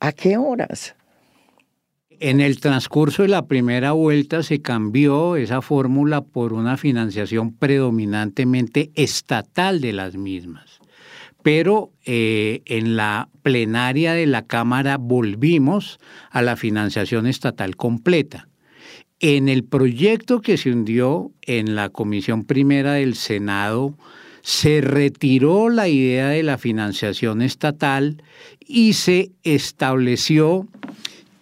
¿A 0.00 0.12
qué 0.12 0.38
horas? 0.38 0.96
En 2.18 2.40
el 2.40 2.58
transcurso 2.58 3.22
de 3.22 3.28
la 3.28 3.46
primera 3.46 3.92
vuelta 3.92 4.42
se 4.42 4.62
cambió 4.62 5.36
esa 5.36 5.60
fórmula 5.60 6.22
por 6.22 6.54
una 6.54 6.78
financiación 6.78 7.52
predominantemente 7.52 8.90
estatal 8.94 9.82
de 9.82 9.92
las 9.92 10.16
mismas. 10.16 10.80
Pero 11.42 11.92
eh, 12.06 12.62
en 12.64 12.96
la 12.96 13.28
plenaria 13.42 14.14
de 14.14 14.26
la 14.26 14.46
Cámara 14.46 14.96
volvimos 14.96 16.00
a 16.30 16.40
la 16.40 16.56
financiación 16.56 17.26
estatal 17.26 17.76
completa. 17.76 18.48
En 19.18 19.50
el 19.50 19.62
proyecto 19.64 20.40
que 20.40 20.56
se 20.56 20.72
hundió 20.72 21.32
en 21.42 21.74
la 21.74 21.90
Comisión 21.90 22.44
Primera 22.44 22.94
del 22.94 23.14
Senado, 23.14 23.94
se 24.42 24.80
retiró 24.80 25.68
la 25.68 25.88
idea 25.88 26.28
de 26.28 26.42
la 26.42 26.58
financiación 26.58 27.42
estatal 27.42 28.22
y 28.66 28.94
se 28.94 29.30
estableció 29.42 30.66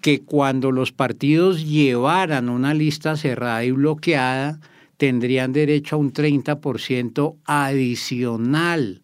que 0.00 0.20
cuando 0.20 0.72
los 0.72 0.92
partidos 0.92 1.66
llevaran 1.66 2.48
una 2.48 2.74
lista 2.74 3.16
cerrada 3.16 3.64
y 3.64 3.72
bloqueada, 3.72 4.60
tendrían 4.96 5.52
derecho 5.52 5.96
a 5.96 5.98
un 5.98 6.12
30% 6.12 7.36
adicional 7.44 9.02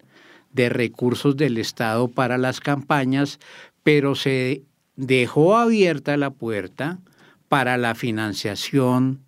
de 0.51 0.69
recursos 0.69 1.35
del 1.35 1.57
Estado 1.57 2.07
para 2.07 2.37
las 2.37 2.59
campañas, 2.59 3.39
pero 3.83 4.15
se 4.15 4.63
dejó 4.95 5.57
abierta 5.57 6.17
la 6.17 6.31
puerta 6.31 6.99
para 7.49 7.77
la 7.77 7.95
financiación 7.95 9.24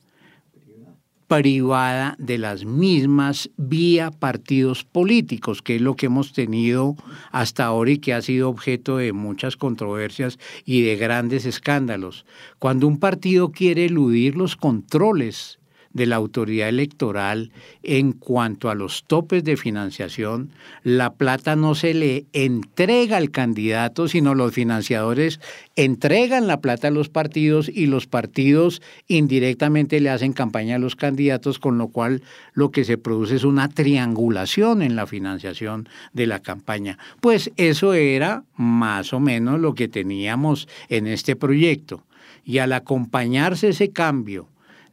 privada 1.27 2.15
de 2.19 2.37
las 2.37 2.65
mismas 2.65 3.49
vía 3.57 4.11
partidos 4.11 4.83
políticos, 4.85 5.61
que 5.61 5.75
es 5.75 5.81
lo 5.81 5.95
que 5.95 6.05
hemos 6.05 6.33
tenido 6.33 6.95
hasta 7.31 7.65
ahora 7.65 7.91
y 7.91 7.97
que 7.97 8.13
ha 8.13 8.21
sido 8.21 8.49
objeto 8.49 8.97
de 8.97 9.11
muchas 9.13 9.57
controversias 9.57 10.39
y 10.65 10.81
de 10.81 10.95
grandes 10.95 11.45
escándalos. 11.45 12.25
Cuando 12.59 12.87
un 12.87 12.99
partido 12.99 13.51
quiere 13.51 13.85
eludir 13.85 14.35
los 14.35 14.55
controles 14.55 15.59
de 15.93 16.05
la 16.05 16.15
autoridad 16.15 16.69
electoral 16.69 17.51
en 17.83 18.11
cuanto 18.11 18.69
a 18.69 18.75
los 18.75 19.03
topes 19.05 19.43
de 19.43 19.57
financiación, 19.57 20.51
la 20.83 21.13
plata 21.13 21.55
no 21.55 21.75
se 21.75 21.93
le 21.93 22.25
entrega 22.33 23.17
al 23.17 23.31
candidato, 23.31 24.07
sino 24.07 24.35
los 24.35 24.53
financiadores 24.53 25.39
entregan 25.75 26.47
la 26.47 26.61
plata 26.61 26.87
a 26.87 26.91
los 26.91 27.09
partidos 27.09 27.69
y 27.69 27.85
los 27.85 28.07
partidos 28.07 28.81
indirectamente 29.07 29.99
le 29.99 30.09
hacen 30.09 30.33
campaña 30.33 30.75
a 30.75 30.79
los 30.79 30.95
candidatos, 30.95 31.59
con 31.59 31.77
lo 31.77 31.87
cual 31.89 32.23
lo 32.53 32.71
que 32.71 32.83
se 32.83 32.97
produce 32.97 33.35
es 33.35 33.43
una 33.43 33.69
triangulación 33.69 34.81
en 34.81 34.95
la 34.95 35.07
financiación 35.07 35.87
de 36.13 36.27
la 36.27 36.39
campaña. 36.41 36.97
Pues 37.21 37.51
eso 37.57 37.93
era 37.93 38.43
más 38.55 39.13
o 39.13 39.19
menos 39.19 39.59
lo 39.59 39.75
que 39.75 39.87
teníamos 39.87 40.67
en 40.89 41.07
este 41.07 41.35
proyecto. 41.35 42.03
Y 42.43 42.59
al 42.59 42.73
acompañarse 42.73 43.69
ese 43.69 43.91
cambio, 43.91 44.47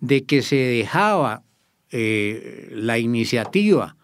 de 0.07 0.25
que 0.25 0.43
se 0.43 0.57
dejaba 0.57 1.43
eh, 1.91 2.69
la 2.73 2.99
iniciativa 2.99 3.97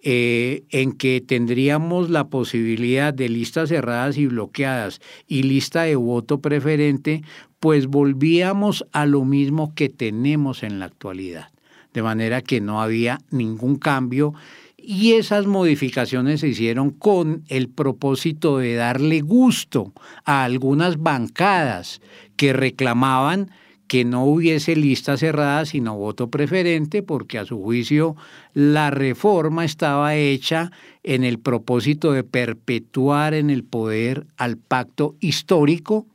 eh, 0.00 0.62
en 0.70 0.92
que 0.92 1.20
tendríamos 1.20 2.08
la 2.08 2.28
posibilidad 2.28 3.12
de 3.12 3.28
listas 3.28 3.68
cerradas 3.68 4.16
y 4.16 4.26
bloqueadas 4.26 5.00
y 5.26 5.42
lista 5.42 5.82
de 5.82 5.96
voto 5.96 6.40
preferente, 6.40 7.22
pues 7.58 7.88
volvíamos 7.88 8.86
a 8.92 9.06
lo 9.06 9.24
mismo 9.24 9.74
que 9.74 9.88
tenemos 9.88 10.62
en 10.62 10.78
la 10.78 10.86
actualidad. 10.86 11.50
De 11.92 12.02
manera 12.02 12.42
que 12.42 12.60
no 12.60 12.80
había 12.80 13.18
ningún 13.30 13.76
cambio 13.76 14.32
y 14.78 15.14
esas 15.14 15.46
modificaciones 15.46 16.40
se 16.40 16.48
hicieron 16.48 16.90
con 16.90 17.42
el 17.48 17.68
propósito 17.68 18.58
de 18.58 18.76
darle 18.76 19.20
gusto 19.20 19.92
a 20.24 20.44
algunas 20.44 21.02
bancadas 21.02 22.00
que 22.36 22.52
reclamaban 22.52 23.50
que 23.90 24.04
no 24.04 24.24
hubiese 24.24 24.76
lista 24.76 25.16
cerrada 25.16 25.66
sino 25.66 25.96
voto 25.96 26.30
preferente, 26.30 27.02
porque 27.02 27.38
a 27.38 27.44
su 27.44 27.60
juicio 27.60 28.14
la 28.54 28.92
reforma 28.92 29.64
estaba 29.64 30.14
hecha 30.14 30.70
en 31.02 31.24
el 31.24 31.40
propósito 31.40 32.12
de 32.12 32.22
perpetuar 32.22 33.34
en 33.34 33.50
el 33.50 33.64
poder 33.64 34.28
al 34.36 34.58
pacto 34.58 35.16
histórico. 35.18 36.06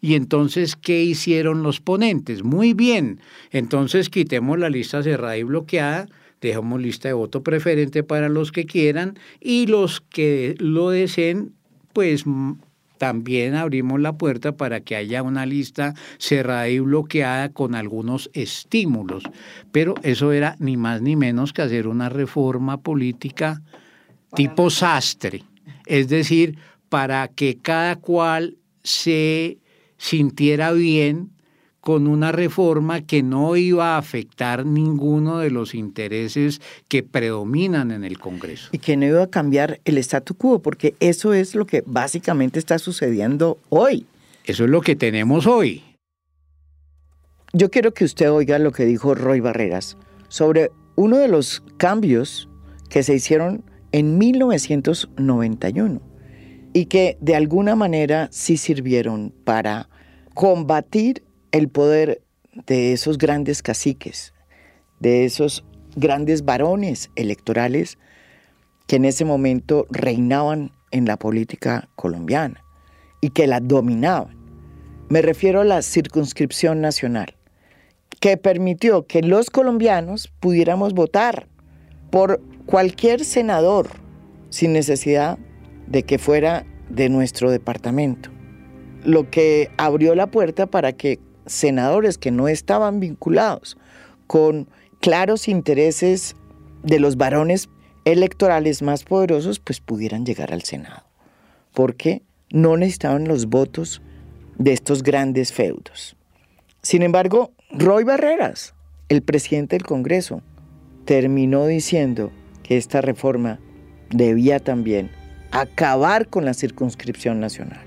Y 0.00 0.14
entonces, 0.14 0.76
¿qué 0.76 1.04
hicieron 1.04 1.62
los 1.62 1.82
ponentes? 1.82 2.42
Muy 2.42 2.72
bien, 2.72 3.20
entonces 3.50 4.08
quitemos 4.08 4.58
la 4.58 4.70
lista 4.70 5.02
cerrada 5.02 5.36
y 5.36 5.42
bloqueada, 5.42 6.08
dejamos 6.40 6.80
lista 6.80 7.08
de 7.08 7.12
voto 7.12 7.42
preferente 7.42 8.02
para 8.02 8.30
los 8.30 8.50
que 8.50 8.64
quieran 8.64 9.18
y 9.42 9.66
los 9.66 10.00
que 10.00 10.54
lo 10.58 10.88
deseen, 10.88 11.52
pues 11.92 12.24
también 13.00 13.54
abrimos 13.54 13.98
la 13.98 14.18
puerta 14.18 14.58
para 14.58 14.82
que 14.82 14.94
haya 14.94 15.22
una 15.22 15.46
lista 15.46 15.94
cerrada 16.18 16.68
y 16.68 16.80
bloqueada 16.80 17.48
con 17.48 17.74
algunos 17.74 18.28
estímulos. 18.34 19.24
Pero 19.72 19.94
eso 20.02 20.32
era 20.32 20.54
ni 20.58 20.76
más 20.76 21.00
ni 21.00 21.16
menos 21.16 21.54
que 21.54 21.62
hacer 21.62 21.88
una 21.88 22.10
reforma 22.10 22.82
política 22.82 23.62
tipo 24.34 24.68
sastre. 24.68 25.44
Es 25.86 26.10
decir, 26.10 26.58
para 26.90 27.28
que 27.28 27.56
cada 27.56 27.96
cual 27.96 28.58
se 28.82 29.56
sintiera 29.96 30.70
bien 30.72 31.30
con 31.80 32.06
una 32.06 32.30
reforma 32.32 33.00
que 33.00 33.22
no 33.22 33.56
iba 33.56 33.94
a 33.94 33.98
afectar 33.98 34.66
ninguno 34.66 35.38
de 35.38 35.50
los 35.50 35.74
intereses 35.74 36.60
que 36.88 37.02
predominan 37.02 37.90
en 37.90 38.04
el 38.04 38.18
Congreso. 38.18 38.68
Y 38.72 38.78
que 38.78 38.96
no 38.96 39.06
iba 39.06 39.22
a 39.22 39.30
cambiar 39.30 39.80
el 39.84 39.98
statu 39.98 40.34
quo, 40.34 40.60
porque 40.60 40.94
eso 41.00 41.32
es 41.32 41.54
lo 41.54 41.66
que 41.66 41.82
básicamente 41.86 42.58
está 42.58 42.78
sucediendo 42.78 43.58
hoy. 43.70 44.06
Eso 44.44 44.64
es 44.64 44.70
lo 44.70 44.80
que 44.82 44.96
tenemos 44.96 45.46
hoy. 45.46 45.82
Yo 47.52 47.70
quiero 47.70 47.92
que 47.92 48.04
usted 48.04 48.30
oiga 48.30 48.58
lo 48.58 48.72
que 48.72 48.84
dijo 48.84 49.14
Roy 49.14 49.40
Barreras 49.40 49.96
sobre 50.28 50.70
uno 50.94 51.16
de 51.16 51.28
los 51.28 51.62
cambios 51.78 52.48
que 52.88 53.02
se 53.02 53.14
hicieron 53.14 53.64
en 53.92 54.18
1991 54.18 56.00
y 56.72 56.86
que 56.86 57.16
de 57.20 57.34
alguna 57.34 57.74
manera 57.74 58.28
sí 58.30 58.56
sirvieron 58.56 59.34
para 59.44 59.88
combatir 60.34 61.24
el 61.52 61.68
poder 61.68 62.22
de 62.66 62.92
esos 62.92 63.18
grandes 63.18 63.62
caciques, 63.62 64.34
de 64.98 65.24
esos 65.24 65.64
grandes 65.96 66.44
varones 66.44 67.10
electorales 67.16 67.98
que 68.86 68.96
en 68.96 69.04
ese 69.04 69.24
momento 69.24 69.86
reinaban 69.90 70.72
en 70.90 71.06
la 71.06 71.16
política 71.16 71.88
colombiana 71.96 72.64
y 73.20 73.30
que 73.30 73.46
la 73.46 73.60
dominaban. 73.60 74.36
Me 75.08 75.22
refiero 75.22 75.60
a 75.60 75.64
la 75.64 75.82
circunscripción 75.82 76.80
nacional, 76.80 77.36
que 78.20 78.36
permitió 78.36 79.06
que 79.06 79.22
los 79.22 79.50
colombianos 79.50 80.32
pudiéramos 80.40 80.94
votar 80.94 81.48
por 82.10 82.40
cualquier 82.66 83.24
senador 83.24 83.88
sin 84.50 84.72
necesidad 84.72 85.38
de 85.86 86.02
que 86.02 86.18
fuera 86.18 86.66
de 86.88 87.08
nuestro 87.08 87.50
departamento, 87.50 88.30
lo 89.04 89.30
que 89.30 89.70
abrió 89.78 90.14
la 90.14 90.30
puerta 90.30 90.66
para 90.66 90.92
que 90.92 91.18
senadores 91.50 92.16
que 92.16 92.30
no 92.30 92.48
estaban 92.48 93.00
vinculados 93.00 93.76
con 94.26 94.68
claros 95.00 95.48
intereses 95.48 96.36
de 96.82 97.00
los 97.00 97.16
varones 97.16 97.68
electorales 98.04 98.82
más 98.82 99.04
poderosos, 99.04 99.58
pues 99.58 99.80
pudieran 99.80 100.24
llegar 100.24 100.52
al 100.52 100.62
Senado, 100.62 101.02
porque 101.74 102.22
no 102.50 102.76
necesitaban 102.76 103.26
los 103.26 103.46
votos 103.46 104.00
de 104.58 104.72
estos 104.72 105.02
grandes 105.02 105.52
feudos. 105.52 106.16
Sin 106.82 107.02
embargo, 107.02 107.52
Roy 107.70 108.04
Barreras, 108.04 108.74
el 109.08 109.22
presidente 109.22 109.76
del 109.76 109.84
Congreso, 109.84 110.42
terminó 111.04 111.66
diciendo 111.66 112.30
que 112.62 112.76
esta 112.76 113.00
reforma 113.00 113.58
debía 114.10 114.60
también 114.60 115.10
acabar 115.50 116.28
con 116.28 116.44
la 116.44 116.54
circunscripción 116.54 117.40
nacional, 117.40 117.84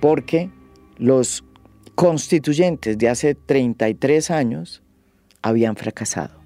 porque 0.00 0.50
los 0.98 1.44
constituyentes 1.94 2.98
de 2.98 3.08
hace 3.08 3.34
33 3.34 4.30
años 4.30 4.82
habían 5.42 5.76
fracasado 5.76 6.40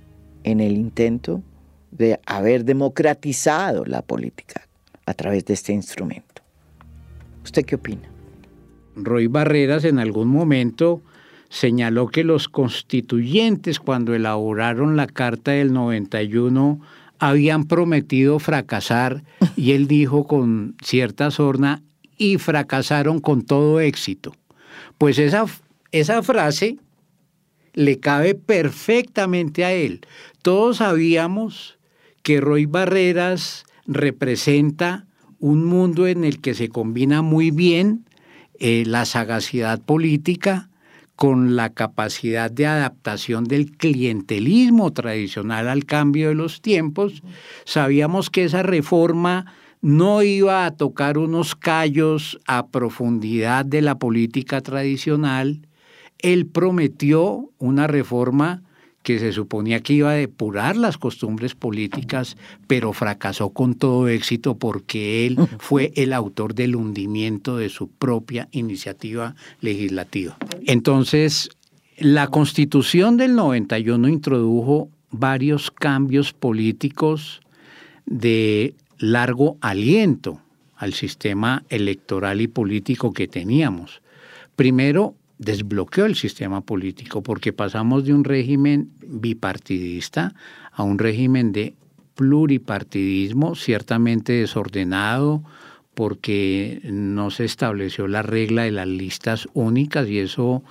en 0.44 0.60
el 0.60 0.72
intento 0.72 1.42
de 1.90 2.20
haber 2.26 2.64
democratizado 2.64 3.84
la 3.84 4.02
política 4.02 4.68
a 5.06 5.14
través 5.14 5.44
de 5.46 5.54
este 5.54 5.72
instrumento. 5.72 6.42
¿Usted 7.44 7.64
qué 7.64 7.76
opina? 7.76 8.08
Roy 8.94 9.26
Barreras 9.26 9.84
en 9.84 9.98
algún 9.98 10.28
momento 10.28 11.02
señaló 11.48 12.08
que 12.08 12.24
los 12.24 12.48
constituyentes 12.48 13.80
cuando 13.80 14.14
elaboraron 14.14 14.96
la 14.96 15.06
Carta 15.06 15.52
del 15.52 15.72
91 15.72 16.80
habían 17.18 17.64
prometido 17.64 18.38
fracasar 18.38 19.24
y 19.56 19.72
él 19.72 19.88
dijo 19.88 20.26
con 20.26 20.76
cierta 20.82 21.30
sorna 21.30 21.82
y 22.16 22.38
fracasaron 22.38 23.20
con 23.20 23.42
todo 23.42 23.80
éxito. 23.80 24.34
Pues 24.98 25.18
esa, 25.18 25.46
esa 25.92 26.22
frase 26.22 26.78
le 27.74 28.00
cabe 28.00 28.34
perfectamente 28.34 29.64
a 29.64 29.72
él. 29.72 30.00
Todos 30.42 30.78
sabíamos 30.78 31.78
que 32.22 32.40
Roy 32.40 32.66
Barreras 32.66 33.64
representa 33.86 35.06
un 35.38 35.64
mundo 35.64 36.06
en 36.06 36.24
el 36.24 36.40
que 36.40 36.54
se 36.54 36.68
combina 36.68 37.22
muy 37.22 37.50
bien 37.52 38.04
eh, 38.58 38.82
la 38.86 39.04
sagacidad 39.04 39.80
política 39.80 40.68
con 41.14 41.56
la 41.56 41.70
capacidad 41.70 42.50
de 42.50 42.66
adaptación 42.66 43.44
del 43.44 43.72
clientelismo 43.72 44.92
tradicional 44.92 45.68
al 45.68 45.84
cambio 45.84 46.28
de 46.28 46.34
los 46.34 46.60
tiempos. 46.60 47.22
Sabíamos 47.64 48.30
que 48.30 48.44
esa 48.44 48.62
reforma 48.62 49.46
no 49.80 50.22
iba 50.22 50.66
a 50.66 50.72
tocar 50.72 51.18
unos 51.18 51.54
callos 51.54 52.38
a 52.46 52.68
profundidad 52.68 53.64
de 53.64 53.82
la 53.82 53.98
política 53.98 54.60
tradicional, 54.60 55.60
él 56.18 56.46
prometió 56.46 57.50
una 57.58 57.86
reforma 57.86 58.62
que 59.02 59.18
se 59.18 59.32
suponía 59.32 59.80
que 59.80 59.94
iba 59.94 60.10
a 60.10 60.14
depurar 60.14 60.76
las 60.76 60.98
costumbres 60.98 61.54
políticas, 61.54 62.36
pero 62.66 62.92
fracasó 62.92 63.50
con 63.50 63.74
todo 63.74 64.08
éxito 64.08 64.58
porque 64.58 65.26
él 65.26 65.38
fue 65.58 65.92
el 65.96 66.12
autor 66.12 66.54
del 66.54 66.76
hundimiento 66.76 67.56
de 67.56 67.68
su 67.68 67.88
propia 67.88 68.48
iniciativa 68.52 69.34
legislativa. 69.60 70.36
Entonces, 70.66 71.48
la 71.96 72.26
constitución 72.26 73.16
del 73.16 73.34
91 73.34 74.08
introdujo 74.08 74.90
varios 75.10 75.70
cambios 75.70 76.32
políticos 76.32 77.40
de 78.04 78.74
largo 78.98 79.56
aliento 79.60 80.40
al 80.76 80.92
sistema 80.92 81.64
electoral 81.68 82.40
y 82.40 82.48
político 82.48 83.12
que 83.12 83.26
teníamos. 83.26 84.00
Primero, 84.56 85.14
desbloqueó 85.38 86.06
el 86.06 86.16
sistema 86.16 86.60
político 86.60 87.22
porque 87.22 87.52
pasamos 87.52 88.04
de 88.04 88.12
un 88.12 88.24
régimen 88.24 88.90
bipartidista 89.06 90.34
a 90.72 90.82
un 90.82 90.98
régimen 90.98 91.52
de 91.52 91.74
pluripartidismo 92.14 93.54
ciertamente 93.54 94.32
desordenado 94.32 95.44
porque 95.94 96.80
no 96.84 97.30
se 97.30 97.44
estableció 97.44 98.06
la 98.08 98.22
regla 98.22 98.62
de 98.64 98.72
las 98.72 98.88
listas 98.88 99.48
únicas 99.54 100.08
y 100.08 100.18
eso 100.18 100.62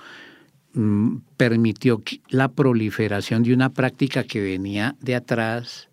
mm, 0.74 1.16
permitió 1.36 2.02
la 2.28 2.48
proliferación 2.48 3.42
de 3.42 3.54
una 3.54 3.70
práctica 3.70 4.24
que 4.24 4.40
venía 4.40 4.96
de 5.00 5.14
atrás 5.14 5.87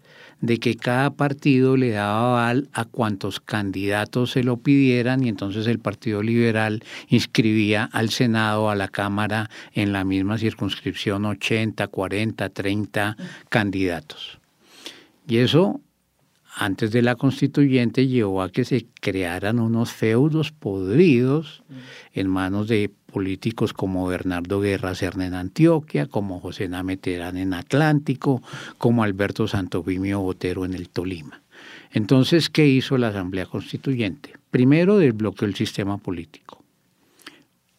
de 0.45 0.59
que 0.59 0.75
cada 0.75 1.11
partido 1.11 1.77
le 1.77 1.91
daba 1.91 2.45
aval 2.45 2.69
a 2.73 2.85
cuantos 2.85 3.39
candidatos 3.39 4.31
se 4.31 4.43
lo 4.43 4.57
pidieran 4.57 5.23
y 5.23 5.29
entonces 5.29 5.67
el 5.67 5.79
Partido 5.79 6.21
Liberal 6.21 6.83
inscribía 7.07 7.89
al 7.91 8.09
Senado, 8.09 8.69
a 8.69 8.75
la 8.75 8.87
Cámara, 8.87 9.49
en 9.73 9.91
la 9.91 10.03
misma 10.03 10.37
circunscripción 10.37 11.25
80, 11.25 11.87
40, 11.87 12.49
30 12.49 13.17
candidatos. 13.49 14.39
Y 15.27 15.37
eso, 15.37 15.81
antes 16.55 16.91
de 16.91 17.01
la 17.01 17.15
constituyente, 17.15 18.07
llevó 18.07 18.41
a 18.41 18.51
que 18.51 18.65
se 18.65 18.85
crearan 19.01 19.59
unos 19.59 19.91
feudos 19.91 20.51
podridos 20.51 21.63
en 22.13 22.29
manos 22.29 22.67
de 22.67 22.91
políticos 23.15 23.71
como 23.71 24.05
Bernardo 24.07 24.59
Guerra 24.59 24.93
Cerna 24.93 25.25
en 25.25 25.35
Antioquia, 25.35 26.05
como 26.05 26.41
José 26.41 26.67
Name 26.67 26.97
Terán 26.97 27.37
en 27.37 27.53
Atlántico, 27.53 28.43
como 28.77 29.03
Alberto 29.03 29.47
Santofimio 29.47 30.19
Botero 30.19 30.65
en 30.65 30.73
el 30.73 30.89
Tolima. 30.89 31.41
Entonces, 31.93 32.49
¿qué 32.49 32.67
hizo 32.67 32.97
la 32.97 33.07
Asamblea 33.07 33.45
Constituyente? 33.45 34.33
Primero, 34.51 34.97
desbloqueó 34.97 35.47
el 35.47 35.55
sistema 35.55 35.97
político. 35.97 36.61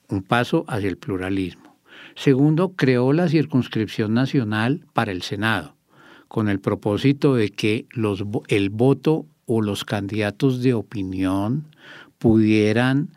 Un 0.08 0.22
paso 0.22 0.64
hacia 0.68 0.88
el 0.88 0.96
pluralismo. 0.96 1.76
Segundo, 2.14 2.70
creó 2.70 3.12
la 3.12 3.28
circunscripción 3.28 4.14
nacional 4.14 4.86
para 4.94 5.12
el 5.12 5.20
Senado, 5.20 5.74
con 6.28 6.48
el 6.48 6.60
propósito 6.60 7.34
de 7.34 7.50
que 7.50 7.84
el 8.48 8.70
voto 8.70 9.26
o 9.44 9.60
los 9.60 9.84
candidatos 9.84 10.62
de 10.62 10.72
opinión 10.72 11.66
pudieran 12.16 13.10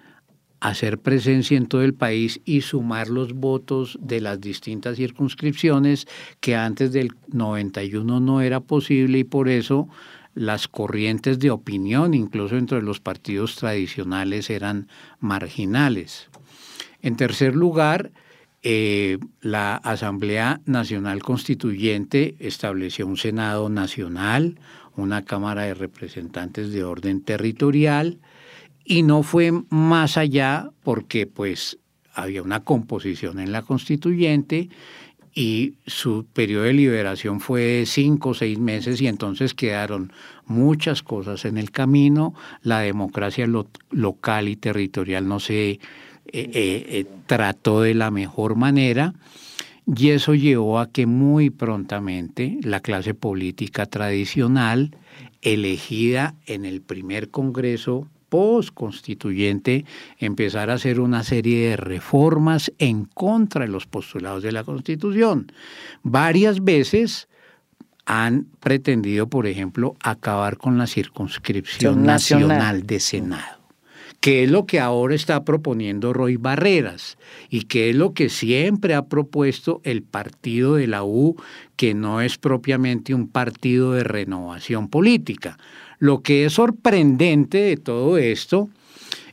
hacer 0.59 0.99
presencia 0.99 1.57
en 1.57 1.67
todo 1.67 1.83
el 1.83 1.93
país 1.93 2.41
y 2.45 2.61
sumar 2.61 3.09
los 3.09 3.33
votos 3.33 3.97
de 4.01 4.21
las 4.21 4.41
distintas 4.41 4.97
circunscripciones 4.97 6.07
que 6.39 6.55
antes 6.55 6.91
del 6.91 7.11
91 7.27 8.19
no 8.19 8.41
era 8.41 8.59
posible 8.59 9.19
y 9.19 9.23
por 9.23 9.49
eso 9.49 9.87
las 10.35 10.67
corrientes 10.67 11.39
de 11.39 11.51
opinión, 11.51 12.13
incluso 12.13 12.57
entre 12.57 12.81
los 12.81 12.99
partidos 12.99 13.55
tradicionales, 13.55 14.49
eran 14.49 14.87
marginales. 15.19 16.29
En 17.01 17.15
tercer 17.15 17.55
lugar, 17.55 18.11
eh, 18.61 19.19
la 19.41 19.75
Asamblea 19.75 20.61
Nacional 20.65 21.21
Constituyente 21.23 22.35
estableció 22.39 23.07
un 23.07 23.17
Senado 23.17 23.69
Nacional, 23.69 24.59
una 24.95 25.23
Cámara 25.23 25.63
de 25.63 25.73
Representantes 25.73 26.71
de 26.71 26.83
orden 26.83 27.21
territorial, 27.21 28.19
y 28.89 29.03
no 29.03 29.21
fue 29.21 29.51
más 29.69 30.17
allá 30.17 30.71
porque 30.81 31.27
pues 31.27 31.77
había 32.15 32.41
una 32.41 32.61
composición 32.61 33.39
en 33.39 33.51
la 33.51 33.61
constituyente 33.61 34.67
y 35.35 35.75
su 35.85 36.25
periodo 36.25 36.63
de 36.63 36.73
liberación 36.73 37.39
fue 37.39 37.83
cinco 37.85 38.29
o 38.29 38.33
seis 38.33 38.57
meses 38.57 38.99
y 38.99 39.05
entonces 39.05 39.53
quedaron 39.53 40.11
muchas 40.47 41.03
cosas 41.03 41.45
en 41.45 41.59
el 41.59 41.69
camino. 41.69 42.33
La 42.63 42.79
democracia 42.79 43.45
local 43.91 44.49
y 44.49 44.55
territorial 44.55 45.27
no 45.27 45.39
se 45.39 45.69
eh, 45.69 45.79
eh, 46.25 46.49
eh, 46.55 47.05
trató 47.27 47.81
de 47.81 47.93
la 47.93 48.09
mejor 48.09 48.55
manera 48.55 49.13
y 49.85 50.09
eso 50.09 50.33
llevó 50.33 50.79
a 50.79 50.89
que 50.89 51.05
muy 51.05 51.51
prontamente 51.51 52.57
la 52.63 52.79
clase 52.79 53.13
política 53.13 53.85
tradicional 53.85 54.97
elegida 55.43 56.33
en 56.47 56.65
el 56.65 56.81
primer 56.81 57.29
Congreso 57.29 58.07
post-constituyente 58.29 59.85
empezar 60.17 60.69
a 60.69 60.75
hacer 60.75 60.99
una 60.99 61.23
serie 61.23 61.69
de 61.69 61.77
reformas 61.77 62.71
en 62.77 63.05
contra 63.05 63.65
de 63.65 63.71
los 63.71 63.85
postulados 63.85 64.43
de 64.43 64.51
la 64.51 64.63
Constitución. 64.63 65.51
Varias 66.03 66.63
veces 66.63 67.27
han 68.05 68.47
pretendido, 68.59 69.27
por 69.27 69.45
ejemplo, 69.45 69.95
acabar 70.01 70.57
con 70.57 70.77
la 70.77 70.87
circunscripción 70.87 72.03
nacional. 72.03 72.85
de 72.85 72.99
Senado 72.99 73.59
que 74.19 74.43
es 74.43 74.51
lo 74.51 74.65
que 74.65 74.79
ahora 74.79 75.15
está 75.15 75.45
proponiendo 75.45 76.13
Roy 76.13 76.35
Barreras 76.35 77.17
y 77.49 77.63
que 77.63 77.89
es 77.89 77.95
lo 77.95 78.13
que 78.13 78.29
siempre 78.29 78.93
ha 78.93 79.05
propuesto 79.05 79.81
el 79.83 80.03
partido 80.03 80.75
de 80.75 80.87
la 80.87 81.03
U, 81.03 81.41
que 81.77 81.93
no 81.93 82.21
es 82.21 82.37
propiamente 82.37 83.13
un 83.13 83.29
partido 83.29 83.93
de 83.93 84.03
renovación 84.03 84.89
política. 84.89 85.57
Lo 85.99 86.21
que 86.21 86.45
es 86.45 86.53
sorprendente 86.53 87.57
de 87.59 87.77
todo 87.77 88.17
esto 88.17 88.69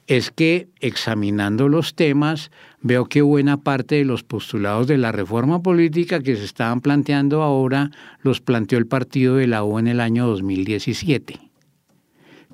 es 0.08 0.30
que 0.30 0.68
examinando 0.80 1.68
los 1.68 1.94
temas 1.94 2.50
veo 2.80 3.06
que 3.06 3.22
buena 3.22 3.56
parte 3.56 3.96
de 3.96 4.04
los 4.04 4.22
postulados 4.22 4.86
de 4.86 4.98
la 4.98 5.12
reforma 5.12 5.62
política 5.62 6.20
que 6.20 6.36
se 6.36 6.44
estaban 6.44 6.80
planteando 6.80 7.42
ahora 7.42 7.90
los 8.20 8.40
planteó 8.40 8.78
el 8.78 8.86
partido 8.86 9.36
de 9.36 9.46
la 9.46 9.64
U 9.64 9.78
en 9.78 9.88
el 9.88 10.00
año 10.00 10.26
2017, 10.26 11.38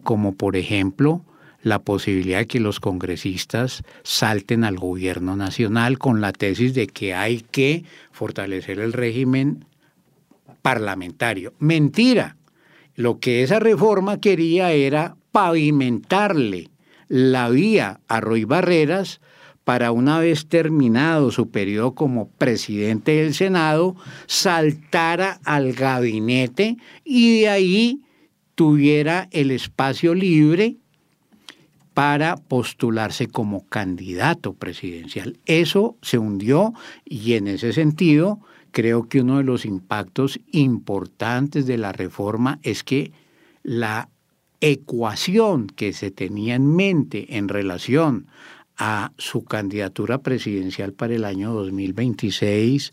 como 0.02 0.34
por 0.34 0.56
ejemplo 0.56 1.24
la 1.62 1.80
posibilidad 1.80 2.38
de 2.38 2.46
que 2.46 2.60
los 2.60 2.80
congresistas 2.80 3.82
salten 4.02 4.64
al 4.64 4.76
gobierno 4.76 5.36
nacional 5.36 5.98
con 5.98 6.20
la 6.20 6.32
tesis 6.32 6.74
de 6.74 6.86
que 6.86 7.14
hay 7.14 7.40
que 7.50 7.84
fortalecer 8.10 8.80
el 8.80 8.92
régimen 8.92 9.64
parlamentario. 10.62 11.52
Mentira. 11.58 12.36
Lo 12.94 13.18
que 13.18 13.42
esa 13.42 13.58
reforma 13.58 14.20
quería 14.20 14.72
era 14.72 15.16
pavimentarle 15.32 16.68
la 17.08 17.48
vía 17.48 18.00
a 18.08 18.20
Roy 18.20 18.44
Barreras 18.44 19.20
para 19.64 19.92
una 19.92 20.18
vez 20.18 20.46
terminado 20.46 21.30
su 21.30 21.50
periodo 21.50 21.94
como 21.94 22.28
presidente 22.28 23.22
del 23.22 23.34
Senado, 23.34 23.96
saltara 24.26 25.40
al 25.44 25.72
gabinete 25.72 26.76
y 27.04 27.40
de 27.40 27.48
ahí 27.48 28.02
tuviera 28.54 29.28
el 29.30 29.50
espacio 29.50 30.14
libre 30.14 30.76
para 31.94 32.36
postularse 32.36 33.28
como 33.28 33.66
candidato 33.68 34.54
presidencial. 34.54 35.38
Eso 35.46 35.96
se 36.02 36.18
hundió 36.18 36.72
y 37.04 37.34
en 37.34 37.48
ese 37.48 37.72
sentido 37.72 38.40
creo 38.72 39.08
que 39.08 39.20
uno 39.20 39.38
de 39.38 39.44
los 39.44 39.64
impactos 39.64 40.40
importantes 40.50 41.66
de 41.66 41.78
la 41.78 41.92
reforma 41.92 42.58
es 42.62 42.82
que 42.82 43.12
la 43.62 44.08
ecuación 44.60 45.66
que 45.66 45.92
se 45.92 46.10
tenía 46.10 46.54
en 46.54 46.74
mente 46.74 47.36
en 47.36 47.48
relación 47.48 48.26
a 48.76 49.12
su 49.18 49.44
candidatura 49.44 50.18
presidencial 50.18 50.92
para 50.92 51.14
el 51.14 51.24
año 51.24 51.52
2026 51.52 52.92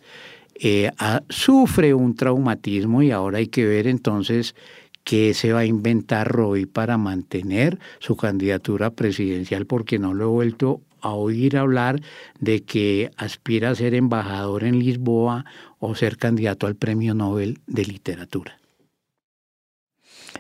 eh, 0.56 0.92
sufre 1.30 1.94
un 1.94 2.16
traumatismo 2.16 3.02
y 3.02 3.12
ahora 3.12 3.38
hay 3.38 3.48
que 3.48 3.66
ver 3.66 3.88
entonces 3.88 4.56
qué 5.04 5.34
se 5.34 5.54
va 5.54 5.60
a 5.60 5.66
inventar 5.66 6.28
Roy 6.28 6.66
para 6.66 6.98
mantener 6.98 7.80
su 8.00 8.18
candidatura 8.18 8.92
presidencial 8.92 9.66
porque 9.66 10.00
no 10.00 10.14
lo 10.14 10.26
he 10.26 10.28
vuelto 10.28 10.82
a 11.02 11.14
oír 11.14 11.58
hablar 11.58 12.02
de 12.40 12.64
que 12.64 13.12
aspira 13.18 13.70
a 13.70 13.76
ser 13.76 13.94
embajador 13.94 14.64
en 14.64 14.80
Lisboa 14.80 15.46
o 15.80 15.96
ser 15.96 16.18
candidato 16.18 16.68
al 16.68 16.76
Premio 16.76 17.14
Nobel 17.14 17.60
de 17.68 17.86
Literatura. 17.86 18.60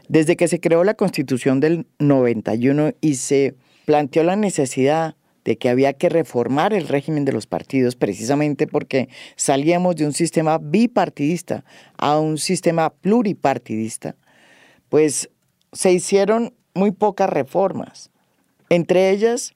Desde 0.08 0.36
que 0.36 0.48
se 0.48 0.60
creó 0.60 0.84
la 0.84 0.96
Constitución 0.96 1.60
del 1.60 1.86
91 2.00 2.94
y 3.02 3.16
se 3.16 3.56
planteó 3.86 4.24
la 4.24 4.36
necesidad 4.36 5.16
de 5.46 5.58
que 5.58 5.70
había 5.70 5.94
que 5.94 6.10
reformar 6.10 6.74
el 6.74 6.88
régimen 6.88 7.26
de 7.26 7.32
los 7.32 7.48
partidos 7.48 7.96
precisamente 7.96 8.68
porque 8.68 9.10
salíamos 9.36 9.96
de 9.96 10.06
un 10.06 10.14
sistema 10.14 10.58
bipartidista 10.60 11.64
a 11.98 12.20
un 12.20 12.38
sistema 12.38 12.90
pluripartidista, 12.92 14.16
pues 14.90 15.30
se 15.72 15.92
hicieron 15.92 16.54
muy 16.74 16.92
pocas 16.92 17.30
reformas, 17.30 18.12
entre 18.70 19.10
ellas 19.10 19.56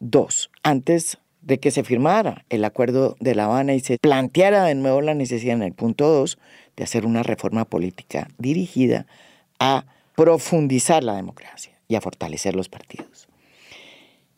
dos, 0.00 0.50
antes 0.62 1.18
de 1.42 1.60
que 1.60 1.70
se 1.70 1.84
firmara 1.84 2.44
el 2.50 2.64
acuerdo 2.64 3.16
de 3.20 3.34
La 3.34 3.44
Habana 3.44 3.74
y 3.74 3.80
se 3.80 3.98
planteara 3.98 4.64
de 4.64 4.74
nuevo 4.74 5.00
la 5.00 5.14
necesidad 5.14 5.54
en 5.54 5.62
el 5.62 5.72
punto 5.72 6.08
2 6.08 6.38
de 6.76 6.84
hacer 6.84 7.06
una 7.06 7.22
reforma 7.22 7.64
política 7.64 8.28
dirigida 8.38 9.06
a 9.60 9.86
profundizar 10.16 11.04
la 11.04 11.14
democracia 11.14 11.72
y 11.86 11.94
a 11.94 12.00
fortalecer 12.00 12.56
los 12.56 12.68
partidos. 12.68 13.28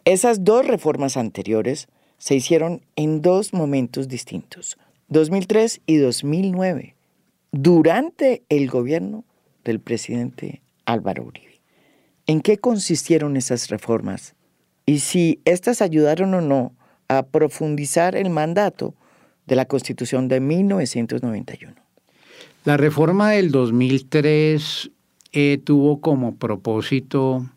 Esas 0.05 0.45
dos 0.45 0.67
reformas 0.67 1.17
anteriores 1.17 1.89
se 2.19 2.35
hicieron 2.35 2.83
en 2.97 3.23
dos 3.23 3.53
momentos 3.55 4.09
distintos, 4.09 4.77
2003 5.09 5.81
y 5.87 5.97
2009, 5.97 6.95
durante 7.53 8.43
el 8.49 8.69
gobierno 8.69 9.25
del 9.65 9.81
presidente 9.81 10.61
Álvaro 10.85 11.25
Uribe. 11.25 11.61
¿En 12.27 12.43
qué 12.43 12.59
consistieron 12.59 13.37
esas 13.37 13.69
reformas? 13.69 14.35
Y 14.89 15.01
si 15.01 15.43
éstas 15.45 15.83
ayudaron 15.83 16.33
o 16.33 16.41
no 16.41 16.73
a 17.09 17.27
profundizar 17.27 18.17
el 18.17 18.31
mandato 18.31 18.95
de 19.47 19.55
la 19.55 19.67
Constitución 19.67 20.29
de 20.29 20.41
1991. 20.41 21.75
La 22.65 22.79
reforma 22.79 23.33
del 23.33 23.51
2003 23.51 24.91
eh, 25.33 25.61
tuvo 25.63 26.01
como 26.01 26.37
propósito 26.37 27.51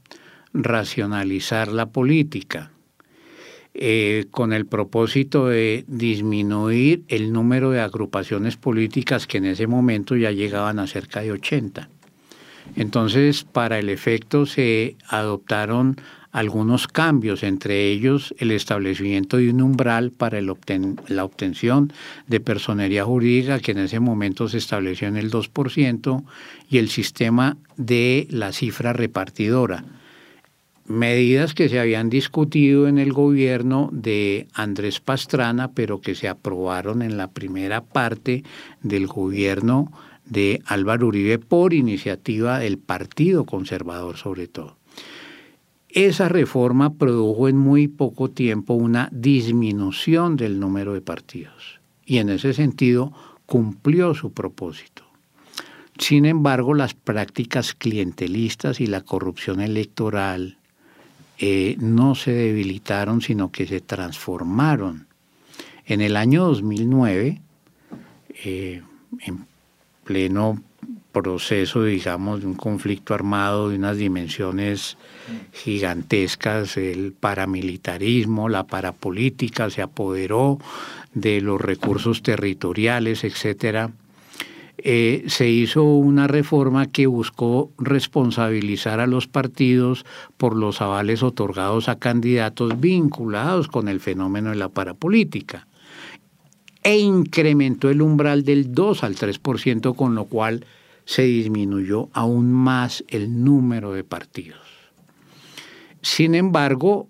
racionalizar 0.53 1.69
la 1.69 1.85
política, 1.85 2.73
eh, 3.75 4.25
con 4.29 4.51
el 4.51 4.65
propósito 4.65 5.47
de 5.47 5.85
disminuir 5.87 7.05
el 7.07 7.31
número 7.31 7.71
de 7.71 7.79
agrupaciones 7.79 8.57
políticas 8.57 9.25
que 9.25 9.37
en 9.37 9.45
ese 9.45 9.67
momento 9.67 10.17
ya 10.17 10.31
llegaban 10.31 10.79
a 10.79 10.87
cerca 10.87 11.21
de 11.21 11.31
80. 11.31 11.87
Entonces, 12.75 13.45
para 13.45 13.79
el 13.79 13.87
efecto 13.87 14.45
se 14.45 14.97
adoptaron 15.07 15.95
algunos 16.31 16.87
cambios, 16.87 17.43
entre 17.43 17.89
ellos 17.89 18.33
el 18.37 18.51
establecimiento 18.51 19.37
de 19.37 19.49
un 19.49 19.61
umbral 19.61 20.11
para 20.11 20.39
la 20.41 21.23
obtención 21.23 21.93
de 22.27 22.39
personería 22.39 23.03
jurídica, 23.03 23.59
que 23.59 23.71
en 23.71 23.79
ese 23.79 23.99
momento 23.99 24.47
se 24.47 24.57
estableció 24.57 25.07
en 25.07 25.17
el 25.17 25.29
2%, 25.29 26.23
y 26.69 26.77
el 26.77 26.89
sistema 26.89 27.57
de 27.75 28.27
la 28.29 28.53
cifra 28.53 28.93
repartidora. 28.93 29.83
Medidas 30.85 31.53
que 31.53 31.69
se 31.69 31.79
habían 31.79 32.09
discutido 32.09 32.87
en 32.87 32.97
el 32.97 33.13
gobierno 33.13 33.89
de 33.91 34.47
Andrés 34.53 34.99
Pastrana, 34.99 35.71
pero 35.71 36.01
que 36.01 36.15
se 36.15 36.27
aprobaron 36.27 37.01
en 37.01 37.17
la 37.17 37.29
primera 37.29 37.81
parte 37.81 38.43
del 38.81 39.07
gobierno 39.07 39.91
de 40.25 40.61
Álvaro 40.65 41.07
Uribe 41.07 41.39
por 41.39 41.73
iniciativa 41.73 42.59
del 42.59 42.77
Partido 42.77 43.45
Conservador 43.45 44.17
sobre 44.17 44.47
todo. 44.47 44.80
Esa 45.93 46.29
reforma 46.29 46.93
produjo 46.93 47.49
en 47.49 47.57
muy 47.57 47.89
poco 47.89 48.29
tiempo 48.29 48.73
una 48.73 49.09
disminución 49.11 50.37
del 50.37 50.57
número 50.57 50.93
de 50.93 51.01
partidos 51.01 51.81
y 52.05 52.19
en 52.19 52.29
ese 52.29 52.53
sentido 52.53 53.11
cumplió 53.45 54.13
su 54.13 54.31
propósito. 54.31 55.03
Sin 55.97 56.25
embargo, 56.25 56.73
las 56.73 56.93
prácticas 56.93 57.73
clientelistas 57.73 58.79
y 58.79 58.87
la 58.87 59.01
corrupción 59.01 59.59
electoral 59.59 60.57
eh, 61.37 61.75
no 61.79 62.15
se 62.15 62.31
debilitaron, 62.31 63.21
sino 63.21 63.51
que 63.51 63.67
se 63.67 63.81
transformaron. 63.81 65.07
En 65.85 65.99
el 65.99 66.15
año 66.15 66.45
2009, 66.45 67.41
eh, 68.45 68.81
en 69.19 69.45
pleno 70.05 70.61
proceso, 71.11 71.83
digamos, 71.83 72.41
de 72.41 72.47
un 72.47 72.53
conflicto 72.53 73.13
armado 73.13 73.69
de 73.69 73.75
unas 73.75 73.97
dimensiones 73.97 74.97
gigantescas, 75.53 76.77
el 76.77 77.13
paramilitarismo, 77.13 78.49
la 78.49 78.65
parapolítica 78.65 79.69
se 79.69 79.81
apoderó 79.81 80.59
de 81.13 81.41
los 81.41 81.59
recursos 81.59 82.23
territoriales, 82.23 83.23
etcétera. 83.23 83.91
Eh, 84.83 85.25
se 85.27 85.47
hizo 85.47 85.83
una 85.83 86.27
reforma 86.27 86.87
que 86.87 87.05
buscó 87.05 87.69
responsabilizar 87.77 88.99
a 88.99 89.05
los 89.05 89.27
partidos 89.27 90.05
por 90.37 90.55
los 90.55 90.81
avales 90.81 91.21
otorgados 91.21 91.87
a 91.87 91.99
candidatos 91.99 92.79
vinculados 92.79 93.67
con 93.67 93.87
el 93.87 93.99
fenómeno 93.99 94.49
de 94.49 94.55
la 94.55 94.69
parapolítica 94.69 95.67
e 96.83 96.97
incrementó 96.97 97.89
el 97.89 98.01
umbral 98.01 98.43
del 98.43 98.73
2 98.73 99.03
al 99.03 99.15
3%, 99.15 99.95
con 99.95 100.15
lo 100.15 100.25
cual 100.25 100.65
se 101.11 101.23
disminuyó 101.23 102.07
aún 102.13 102.53
más 102.53 103.03
el 103.09 103.43
número 103.43 103.91
de 103.91 104.05
partidos. 104.05 104.61
Sin 106.01 106.35
embargo, 106.35 107.09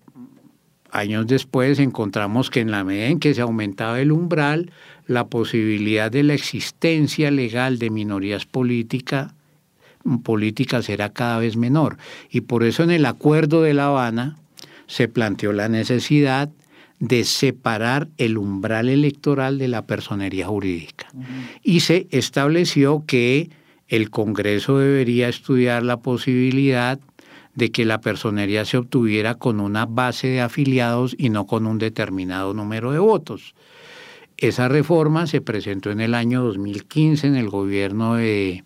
años 0.89 1.27
después 1.27 1.77
encontramos 1.77 2.49
que 2.49 2.61
en 2.61 2.71
la 2.71 2.83
medida 2.83 3.05
en 3.05 3.19
que 3.19 3.35
se 3.35 3.41
aumentaba 3.41 4.01
el 4.01 4.11
umbral, 4.11 4.71
la 5.05 5.27
posibilidad 5.27 6.09
de 6.09 6.23
la 6.23 6.33
existencia 6.33 7.29
legal 7.29 7.77
de 7.77 7.91
minorías 7.91 8.47
políticas 8.47 9.35
políticas 10.23 10.89
era 10.89 11.13
cada 11.13 11.37
vez 11.37 11.55
menor. 11.55 11.97
Y 12.31 12.41
por 12.41 12.63
eso 12.63 12.81
en 12.81 12.89
el 12.89 13.05
Acuerdo 13.05 13.61
de 13.61 13.75
La 13.75 13.85
Habana 13.85 14.39
se 14.87 15.09
planteó 15.09 15.53
la 15.53 15.69
necesidad 15.69 16.49
de 16.97 17.23
separar 17.23 18.07
el 18.17 18.39
umbral 18.39 18.89
electoral 18.89 19.59
de 19.59 19.67
la 19.67 19.85
personería 19.85 20.47
jurídica. 20.47 21.05
Y 21.61 21.81
se 21.81 22.07
estableció 22.09 23.03
que 23.05 23.51
el 23.91 24.09
Congreso 24.09 24.79
debería 24.79 25.27
estudiar 25.27 25.83
la 25.83 25.97
posibilidad 25.97 26.97
de 27.55 27.71
que 27.71 27.83
la 27.83 27.99
personería 27.99 28.63
se 28.63 28.77
obtuviera 28.77 29.35
con 29.35 29.59
una 29.59 29.85
base 29.85 30.27
de 30.27 30.39
afiliados 30.39 31.13
y 31.17 31.29
no 31.29 31.45
con 31.45 31.67
un 31.67 31.77
determinado 31.77 32.53
número 32.53 32.93
de 32.93 32.99
votos. 32.99 33.53
Esa 34.37 34.69
reforma 34.69 35.27
se 35.27 35.41
presentó 35.41 35.91
en 35.91 35.99
el 35.99 36.15
año 36.15 36.41
2015 36.41 37.27
en 37.27 37.35
el 37.35 37.49
gobierno 37.49 38.15
de 38.15 38.63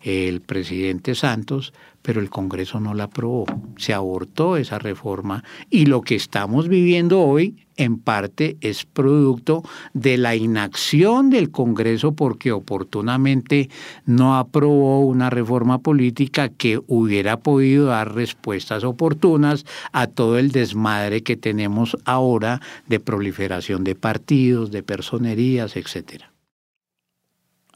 el 0.00 0.40
presidente 0.40 1.14
Santos, 1.14 1.74
pero 2.02 2.20
el 2.20 2.30
Congreso 2.30 2.80
no 2.80 2.94
la 2.94 3.04
aprobó. 3.04 3.46
Se 3.76 3.94
abortó 3.94 4.56
esa 4.56 4.78
reforma 4.78 5.44
y 5.70 5.86
lo 5.86 6.02
que 6.02 6.16
estamos 6.16 6.68
viviendo 6.68 7.22
hoy 7.22 7.56
en 7.76 7.98
parte 7.98 8.56
es 8.60 8.84
producto 8.84 9.62
de 9.94 10.18
la 10.18 10.36
inacción 10.36 11.30
del 11.30 11.50
Congreso 11.50 12.12
porque 12.12 12.52
oportunamente 12.52 13.70
no 14.04 14.36
aprobó 14.36 15.00
una 15.00 15.30
reforma 15.30 15.78
política 15.78 16.48
que 16.48 16.80
hubiera 16.86 17.38
podido 17.38 17.86
dar 17.86 18.14
respuestas 18.14 18.84
oportunas 18.84 19.64
a 19.92 20.06
todo 20.06 20.38
el 20.38 20.52
desmadre 20.52 21.22
que 21.22 21.36
tenemos 21.36 21.96
ahora 22.04 22.60
de 22.88 23.00
proliferación 23.00 23.84
de 23.84 23.94
partidos, 23.94 24.70
de 24.70 24.82
personerías, 24.82 25.76
etc. 25.76 26.24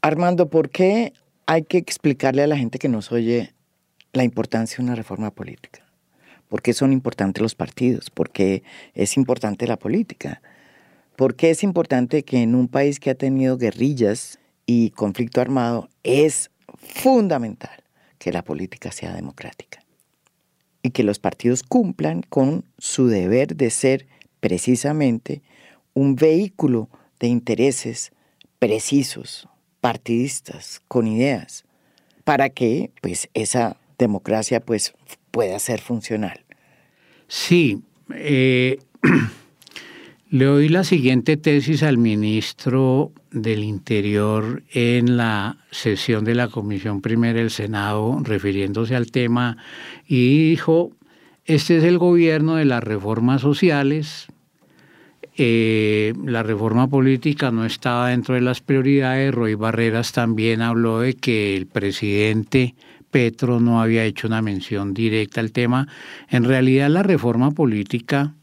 Armando, 0.01 0.49
¿por 0.49 0.69
qué 0.69 1.13
hay 1.47 1.63
que 1.63 1.77
explicarle 1.77 2.43
a 2.43 2.47
la 2.47 2.57
gente 2.57 2.77
que 2.77 2.89
nos 2.89 3.11
oye 3.11 3.56
la 4.13 4.23
importancia 4.23 4.77
de 4.77 4.83
una 4.83 4.95
reforma 4.95 5.31
política? 5.31 5.85
¿Por 6.47 6.61
qué 6.61 6.73
son 6.73 6.93
importantes 6.93 7.41
los 7.41 7.55
partidos? 7.55 8.09
¿Por 8.09 8.29
qué 8.29 8.63
es 8.93 9.17
importante 9.17 9.67
la 9.67 9.77
política? 9.77 10.41
¿Por 11.15 11.35
qué 11.35 11.49
es 11.49 11.63
importante 11.63 12.23
que 12.23 12.41
en 12.41 12.55
un 12.55 12.67
país 12.67 12.99
que 12.99 13.09
ha 13.09 13.15
tenido 13.15 13.57
guerrillas 13.57 14.39
y 14.65 14.91
conflicto 14.91 15.41
armado 15.41 15.89
es 16.03 16.51
fundamental 16.77 17.83
que 18.17 18.31
la 18.31 18.43
política 18.43 18.91
sea 18.91 19.13
democrática? 19.13 19.83
Y 20.83 20.91
que 20.91 21.03
los 21.03 21.19
partidos 21.19 21.63
cumplan 21.63 22.21
con 22.21 22.63
su 22.77 23.07
deber 23.07 23.55
de 23.55 23.69
ser 23.71 24.07
precisamente 24.39 25.41
un 25.93 26.15
vehículo 26.15 26.89
de 27.19 27.27
intereses 27.27 28.11
precisos, 28.59 29.49
partidistas, 29.81 30.81
con 30.87 31.07
ideas, 31.07 31.65
para 32.23 32.49
que 32.49 32.91
pues 33.01 33.29
esa 33.33 33.77
democracia 33.97 34.59
pues 34.59 34.93
pueda 35.31 35.57
ser 35.59 35.79
funcional. 35.79 36.41
Sí, 37.27 37.81
eh, 38.13 38.79
le 40.29 40.45
doy 40.45 40.69
la 40.69 40.83
siguiente 40.83 41.37
tesis 41.37 41.83
al 41.83 41.97
ministro 41.97 43.11
del 43.31 43.63
Interior 43.63 44.63
en 44.71 45.17
la 45.17 45.57
sesión 45.71 46.23
de 46.25 46.35
la 46.35 46.47
Comisión 46.47 47.01
Primera 47.01 47.39
del 47.39 47.51
Senado, 47.51 48.19
refiriéndose 48.23 48.95
al 48.95 49.11
tema, 49.11 49.57
y 50.07 50.49
dijo, 50.49 50.91
este 51.45 51.77
es 51.77 51.83
el 51.83 51.97
gobierno 51.97 52.55
de 52.55 52.65
las 52.65 52.83
reformas 52.83 53.41
sociales, 53.41 54.27
eh, 55.39 56.13
la 56.25 56.41
reforma 56.41 56.87
política 56.87 57.51
no 57.51 57.63
estaba 57.63 58.09
dentro 58.09 58.33
de 58.33 58.41
las 58.41 58.61
prioridades. 58.61 59.31
Roy 59.31 59.53
Barreras 59.53 60.11
también 60.11 60.63
habló 60.63 61.01
de 61.01 61.13
que 61.13 61.55
el 61.55 61.67
presidente 61.67 62.73
Petro 63.11 63.59
no 63.59 63.81
había 63.81 64.03
hecho 64.03 64.27
una 64.27 64.41
mención 64.41 64.93
directa 64.93 65.41
al 65.41 65.51
tema. 65.51 65.87
En 66.29 66.43
realidad 66.43 66.89
la 66.89 67.03
reforma 67.03 67.51
política, 67.51 68.33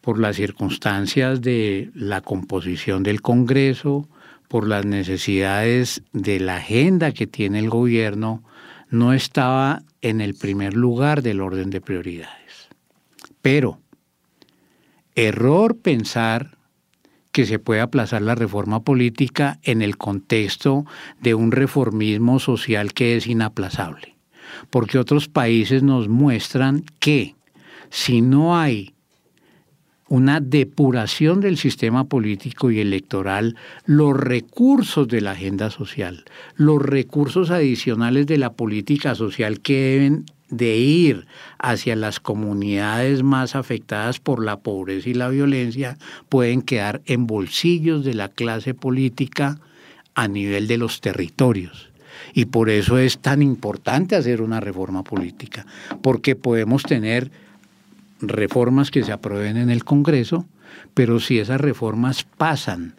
por 0.00 0.18
las 0.18 0.36
circunstancias 0.36 1.40
de 1.40 1.90
la 1.94 2.20
composición 2.20 3.02
del 3.02 3.22
Congreso, 3.22 4.08
por 4.48 4.68
las 4.68 4.84
necesidades 4.84 6.02
de 6.12 6.40
la 6.40 6.56
agenda 6.56 7.12
que 7.12 7.26
tiene 7.26 7.58
el 7.58 7.70
gobierno, 7.70 8.42
no 8.90 9.12
estaba 9.12 9.82
en 10.02 10.20
el 10.20 10.34
primer 10.34 10.74
lugar 10.74 11.22
del 11.22 11.40
orden 11.40 11.70
de 11.70 11.80
prioridades. 11.80 12.68
Pero, 13.40 13.80
error 15.14 15.78
pensar 15.78 16.58
que 17.34 17.46
se 17.46 17.58
puede 17.58 17.80
aplazar 17.80 18.22
la 18.22 18.36
reforma 18.36 18.84
política 18.84 19.58
en 19.64 19.82
el 19.82 19.96
contexto 19.96 20.86
de 21.20 21.34
un 21.34 21.50
reformismo 21.50 22.38
social 22.38 22.94
que 22.94 23.16
es 23.16 23.26
inaplazable. 23.26 24.14
Porque 24.70 25.00
otros 25.00 25.26
países 25.26 25.82
nos 25.82 26.08
muestran 26.08 26.84
que 27.00 27.34
si 27.90 28.20
no 28.20 28.56
hay 28.56 28.94
una 30.08 30.38
depuración 30.38 31.40
del 31.40 31.56
sistema 31.56 32.04
político 32.04 32.70
y 32.70 32.78
electoral, 32.78 33.56
los 33.84 34.16
recursos 34.16 35.08
de 35.08 35.20
la 35.20 35.32
agenda 35.32 35.70
social, 35.70 36.24
los 36.54 36.80
recursos 36.80 37.50
adicionales 37.50 38.28
de 38.28 38.38
la 38.38 38.52
política 38.52 39.16
social 39.16 39.58
que 39.58 39.74
deben 39.74 40.24
de 40.50 40.76
ir 40.76 41.26
hacia 41.58 41.96
las 41.96 42.20
comunidades 42.20 43.22
más 43.22 43.54
afectadas 43.54 44.20
por 44.20 44.44
la 44.44 44.58
pobreza 44.58 45.08
y 45.08 45.14
la 45.14 45.28
violencia 45.28 45.98
pueden 46.28 46.62
quedar 46.62 47.02
en 47.06 47.26
bolsillos 47.26 48.04
de 48.04 48.14
la 48.14 48.28
clase 48.28 48.74
política 48.74 49.58
a 50.14 50.28
nivel 50.28 50.68
de 50.68 50.78
los 50.78 51.00
territorios. 51.00 51.90
Y 52.32 52.46
por 52.46 52.70
eso 52.70 52.98
es 52.98 53.18
tan 53.18 53.42
importante 53.42 54.16
hacer 54.16 54.42
una 54.42 54.60
reforma 54.60 55.02
política, 55.02 55.66
porque 56.02 56.36
podemos 56.36 56.82
tener 56.82 57.30
reformas 58.20 58.90
que 58.90 59.02
se 59.02 59.12
aprueben 59.12 59.56
en 59.56 59.70
el 59.70 59.84
Congreso, 59.84 60.46
pero 60.94 61.20
si 61.20 61.38
esas 61.38 61.60
reformas 61.60 62.24
pasan 62.24 62.94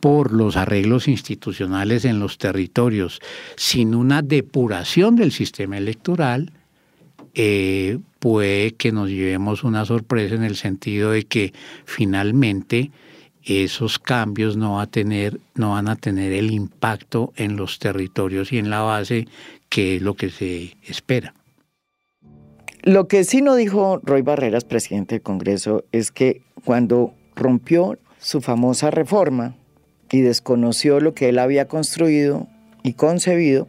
por 0.00 0.32
los 0.32 0.56
arreglos 0.56 1.06
institucionales 1.06 2.04
en 2.04 2.18
los 2.18 2.38
territorios 2.38 3.20
sin 3.56 3.94
una 3.94 4.20
depuración 4.22 5.14
del 5.14 5.30
sistema 5.30 5.78
electoral, 5.78 6.52
eh, 7.34 7.98
puede 8.18 8.74
que 8.74 8.92
nos 8.92 9.08
llevemos 9.08 9.64
una 9.64 9.84
sorpresa 9.84 10.34
en 10.34 10.44
el 10.44 10.56
sentido 10.56 11.10
de 11.12 11.24
que 11.24 11.52
finalmente 11.84 12.90
esos 13.44 13.98
cambios 13.98 14.56
no, 14.56 14.74
va 14.74 14.82
a 14.82 14.86
tener, 14.86 15.40
no 15.54 15.70
van 15.70 15.88
a 15.88 15.96
tener 15.96 16.32
el 16.32 16.50
impacto 16.50 17.32
en 17.36 17.56
los 17.56 17.78
territorios 17.78 18.52
y 18.52 18.58
en 18.58 18.70
la 18.70 18.80
base 18.82 19.26
que 19.68 19.96
es 19.96 20.02
lo 20.02 20.14
que 20.14 20.30
se 20.30 20.76
espera. 20.86 21.34
Lo 22.82 23.08
que 23.08 23.24
sí 23.24 23.42
no 23.42 23.54
dijo 23.54 24.00
Roy 24.02 24.22
Barreras, 24.22 24.64
presidente 24.64 25.16
del 25.16 25.22
Congreso, 25.22 25.84
es 25.92 26.10
que 26.10 26.42
cuando 26.64 27.14
rompió 27.34 27.98
su 28.18 28.40
famosa 28.40 28.90
reforma 28.90 29.56
y 30.10 30.20
desconoció 30.20 31.00
lo 31.00 31.14
que 31.14 31.28
él 31.28 31.38
había 31.38 31.66
construido 31.66 32.48
y 32.82 32.94
concebido, 32.94 33.66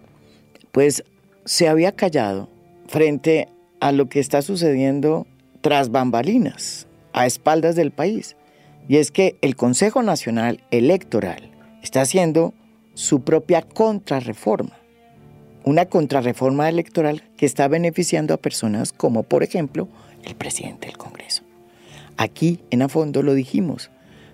pues 0.71 1.03
se 1.45 1.67
había 1.67 1.93
callado 1.93 2.49
frente 2.87 3.47
a 3.83 3.91
lo 3.91 4.07
que 4.07 4.19
está 4.19 4.41
sucediendo 4.41 5.27
tras 5.61 5.91
bambalinas, 5.91 6.87
a 7.11 7.25
espaldas 7.25 7.75
del 7.75 7.91
país. 7.91 8.35
Y 8.87 8.97
es 8.97 9.11
que 9.11 9.37
el 9.41 9.55
Consejo 9.55 10.03
Nacional 10.03 10.63
Electoral 10.71 11.51
está 11.81 12.01
haciendo 12.01 12.53
su 12.93 13.21
propia 13.21 13.61
contrarreforma 13.61 14.83
una 15.63 15.85
contrarreforma 15.85 16.67
electoral 16.69 17.23
que 17.37 17.45
está 17.45 17.67
beneficiando 17.67 18.33
a 18.33 18.37
personas 18.37 18.91
como, 18.91 19.23
por 19.23 19.43
ejemplo, 19.43 19.87
el 20.23 20.35
presidente 20.35 20.87
del 20.87 20.97
Congreso. 20.97 21.43
Aquí, 22.17 22.59
en 22.69 22.81
a 22.81 22.89
fondo, 22.89 23.23
lo 23.23 23.33
dijimos. 23.33 23.89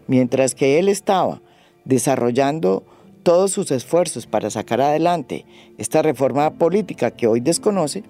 Mientras 0.07 0.55
que 0.55 0.79
él 0.79 0.89
estaba 0.89 1.41
desarrollando 1.85 2.83
todos 3.23 3.51
sus 3.51 3.69
esfuerzos 3.71 4.25
para 4.25 4.49
sacar 4.49 4.81
adelante 4.81 5.45
esta 5.77 6.01
reforma 6.01 6.51
política 6.55 7.12
que 7.12 7.27
hoy 7.27 7.41
desconoce, 7.41 8.03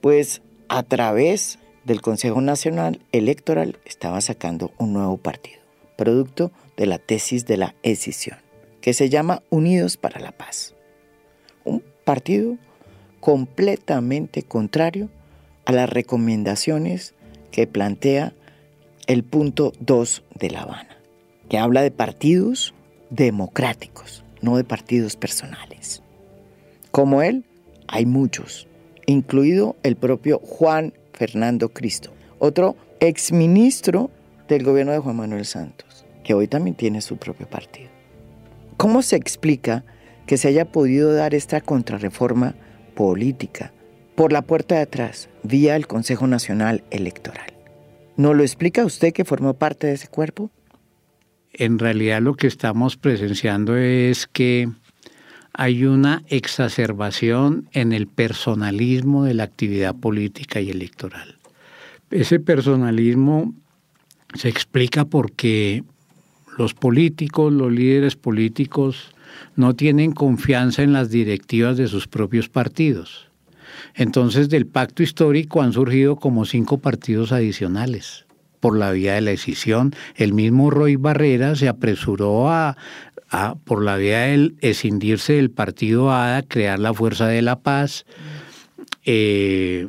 pues 0.00 0.42
a 0.68 0.82
través 0.82 1.58
del 1.84 2.00
Consejo 2.00 2.40
Nacional 2.40 3.00
Electoral 3.12 3.78
estaba 3.84 4.20
sacando 4.20 4.72
un 4.78 4.92
nuevo 4.92 5.16
partido, 5.16 5.60
producto 5.96 6.50
de 6.76 6.86
la 6.86 6.98
tesis 6.98 7.46
de 7.46 7.56
la 7.56 7.74
escisión, 7.82 8.38
que 8.80 8.94
se 8.94 9.08
llama 9.08 9.42
Unidos 9.50 9.96
para 9.96 10.20
la 10.20 10.32
Paz 10.32 10.74
partido 12.08 12.56
completamente 13.20 14.42
contrario 14.42 15.10
a 15.66 15.72
las 15.72 15.90
recomendaciones 15.90 17.12
que 17.50 17.66
plantea 17.66 18.32
el 19.06 19.24
punto 19.24 19.74
2 19.80 20.22
de 20.36 20.50
La 20.50 20.62
Habana, 20.62 20.96
que 21.50 21.58
habla 21.58 21.82
de 21.82 21.90
partidos 21.90 22.72
democráticos, 23.10 24.24
no 24.40 24.56
de 24.56 24.64
partidos 24.64 25.16
personales. 25.16 26.02
Como 26.90 27.20
él, 27.20 27.44
hay 27.88 28.06
muchos, 28.06 28.67
incluido 29.12 29.76
el 29.82 29.96
propio 29.96 30.38
Juan 30.38 30.92
Fernando 31.12 31.70
Cristo, 31.70 32.12
otro 32.38 32.76
exministro 33.00 34.10
del 34.48 34.62
gobierno 34.62 34.92
de 34.92 34.98
Juan 34.98 35.16
Manuel 35.16 35.44
Santos, 35.44 36.04
que 36.22 36.34
hoy 36.34 36.46
también 36.46 36.76
tiene 36.76 37.00
su 37.00 37.16
propio 37.16 37.48
partido. 37.48 37.90
¿Cómo 38.76 39.02
se 39.02 39.16
explica 39.16 39.84
que 40.26 40.36
se 40.36 40.48
haya 40.48 40.66
podido 40.66 41.12
dar 41.12 41.34
esta 41.34 41.60
contrarreforma 41.60 42.54
política 42.94 43.72
por 44.14 44.32
la 44.32 44.42
puerta 44.42 44.74
de 44.74 44.82
atrás, 44.82 45.30
vía 45.44 45.76
el 45.76 45.86
Consejo 45.86 46.26
Nacional 46.26 46.82
Electoral. 46.90 47.52
¿No 48.16 48.34
lo 48.34 48.42
explica 48.42 48.84
usted 48.84 49.12
que 49.12 49.24
formó 49.24 49.54
parte 49.54 49.86
de 49.86 49.92
ese 49.92 50.08
cuerpo? 50.08 50.50
En 51.52 51.78
realidad 51.78 52.20
lo 52.20 52.34
que 52.34 52.48
estamos 52.48 52.96
presenciando 52.96 53.76
es 53.76 54.26
que 54.26 54.68
hay 55.58 55.86
una 55.86 56.22
exacerbación 56.28 57.68
en 57.72 57.92
el 57.92 58.06
personalismo 58.06 59.24
de 59.24 59.34
la 59.34 59.42
actividad 59.42 59.92
política 59.92 60.60
y 60.60 60.70
electoral. 60.70 61.36
Ese 62.12 62.38
personalismo 62.38 63.52
se 64.34 64.48
explica 64.48 65.04
porque 65.04 65.82
los 66.56 66.74
políticos, 66.74 67.52
los 67.52 67.72
líderes 67.72 68.14
políticos, 68.14 69.12
no 69.56 69.74
tienen 69.74 70.12
confianza 70.12 70.84
en 70.84 70.92
las 70.92 71.10
directivas 71.10 71.76
de 71.76 71.88
sus 71.88 72.06
propios 72.06 72.48
partidos. 72.48 73.26
Entonces 73.96 74.48
del 74.48 74.64
pacto 74.64 75.02
histórico 75.02 75.60
han 75.60 75.72
surgido 75.72 76.14
como 76.14 76.44
cinco 76.44 76.78
partidos 76.78 77.32
adicionales 77.32 78.28
por 78.60 78.76
la 78.76 78.92
vía 78.92 79.14
de 79.14 79.20
la 79.20 79.30
decisión. 79.30 79.94
El 80.14 80.32
mismo 80.32 80.70
Roy 80.70 80.96
Barrera 80.96 81.54
se 81.54 81.68
apresuró 81.68 82.50
a, 82.50 82.76
por 83.64 83.84
la 83.84 83.96
vía 83.96 84.20
del 84.20 84.56
escindirse 84.60 85.34
del 85.34 85.50
partido 85.50 86.12
ADA, 86.12 86.42
crear 86.42 86.78
la 86.78 86.94
Fuerza 86.94 87.26
de 87.26 87.42
la 87.42 87.60
Paz. 87.60 88.06
Eh, 89.04 89.88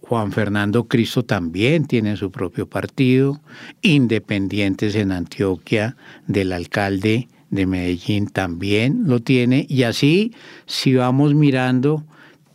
Juan 0.00 0.32
Fernando 0.32 0.88
Cristo 0.88 1.24
también 1.24 1.86
tiene 1.86 2.16
su 2.16 2.30
propio 2.30 2.66
partido, 2.66 3.40
independientes 3.82 4.94
en 4.94 5.12
Antioquia 5.12 5.96
del 6.26 6.52
alcalde 6.52 7.28
de 7.50 7.66
Medellín 7.66 8.28
también 8.28 9.02
lo 9.06 9.20
tiene. 9.20 9.66
Y 9.68 9.82
así 9.82 10.32
si 10.66 10.94
vamos 10.94 11.34
mirando 11.34 12.04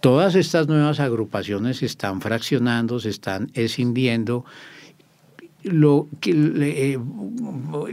todas 0.02 0.36
estas 0.36 0.68
nuevas 0.68 1.00
agrupaciones 1.00 1.78
se 1.78 1.86
están 1.86 2.22
fraccionando, 2.22 3.00
se 3.00 3.10
están 3.10 3.52
escindiendo 3.54 4.46
lo 5.64 6.10
eh, 6.26 6.98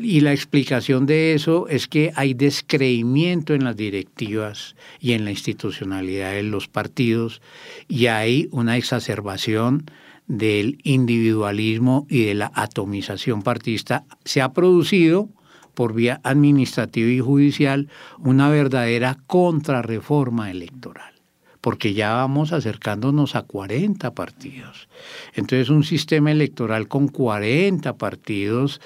y 0.00 0.20
la 0.20 0.32
explicación 0.32 1.06
de 1.06 1.34
eso 1.34 1.68
es 1.68 1.88
que 1.88 2.12
hay 2.14 2.34
descreimiento 2.34 3.54
en 3.54 3.64
las 3.64 3.76
directivas 3.76 4.76
y 4.98 5.12
en 5.12 5.24
la 5.24 5.30
institucionalidad 5.30 6.32
de 6.32 6.42
los 6.42 6.68
partidos 6.68 7.40
y 7.88 8.06
hay 8.06 8.48
una 8.50 8.76
exacerbación 8.76 9.84
del 10.26 10.78
individualismo 10.84 12.06
y 12.08 12.24
de 12.24 12.34
la 12.34 12.52
atomización 12.54 13.42
partista. 13.42 14.04
Se 14.24 14.40
ha 14.40 14.52
producido 14.52 15.28
por 15.74 15.94
vía 15.94 16.20
administrativa 16.22 17.08
y 17.08 17.20
judicial 17.20 17.88
una 18.18 18.48
verdadera 18.48 19.18
contrarreforma 19.26 20.50
electoral, 20.50 21.14
porque 21.60 21.92
ya 21.94 22.14
vamos 22.14 22.52
acercándonos 22.52 23.36
a 23.36 23.42
40 23.42 24.14
partidos. 24.14 24.88
Entonces 25.34 25.68
un 25.68 25.84
sistema 25.84 26.30
electoral 26.30 26.88
con 26.88 27.08
40 27.08 27.96
partidos 27.96 28.80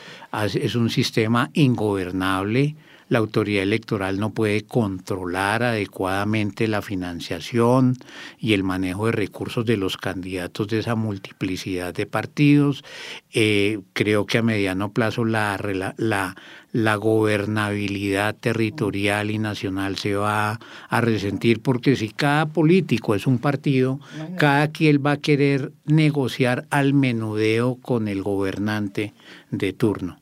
es 0.54 0.74
un 0.74 0.90
sistema 0.90 1.50
ingobernable, 1.52 2.76
la 3.08 3.18
autoridad 3.18 3.62
electoral 3.62 4.18
no 4.18 4.32
puede 4.32 4.62
controlar 4.62 5.62
adecuadamente 5.62 6.68
la 6.68 6.82
financiación 6.82 7.96
y 8.38 8.54
el 8.54 8.62
manejo 8.62 9.06
de 9.06 9.12
recursos 9.12 9.64
de 9.66 9.76
los 9.76 9.96
candidatos 9.96 10.68
de 10.68 10.78
esa 10.78 10.94
multiplicidad 10.94 11.94
de 11.94 12.06
partidos. 12.06 12.84
Eh, 13.32 13.80
creo 13.92 14.26
que 14.26 14.38
a 14.38 14.42
mediano 14.42 14.92
plazo 14.92 15.24
la, 15.24 15.58
la, 15.96 16.34
la 16.72 16.96
gobernabilidad 16.96 18.34
territorial 18.34 19.30
y 19.30 19.38
nacional 19.38 19.96
se 19.96 20.14
va 20.14 20.58
a 20.88 21.00
resentir 21.00 21.60
porque 21.60 21.96
si 21.96 22.08
cada 22.08 22.46
político 22.46 23.14
es 23.14 23.26
un 23.26 23.38
partido, 23.38 24.00
cada 24.38 24.68
quien 24.68 25.02
va 25.04 25.12
a 25.12 25.16
querer 25.18 25.72
negociar 25.84 26.66
al 26.70 26.94
menudeo 26.94 27.76
con 27.76 28.08
el 28.08 28.22
gobernante 28.22 29.12
de 29.50 29.72
turno. 29.72 30.20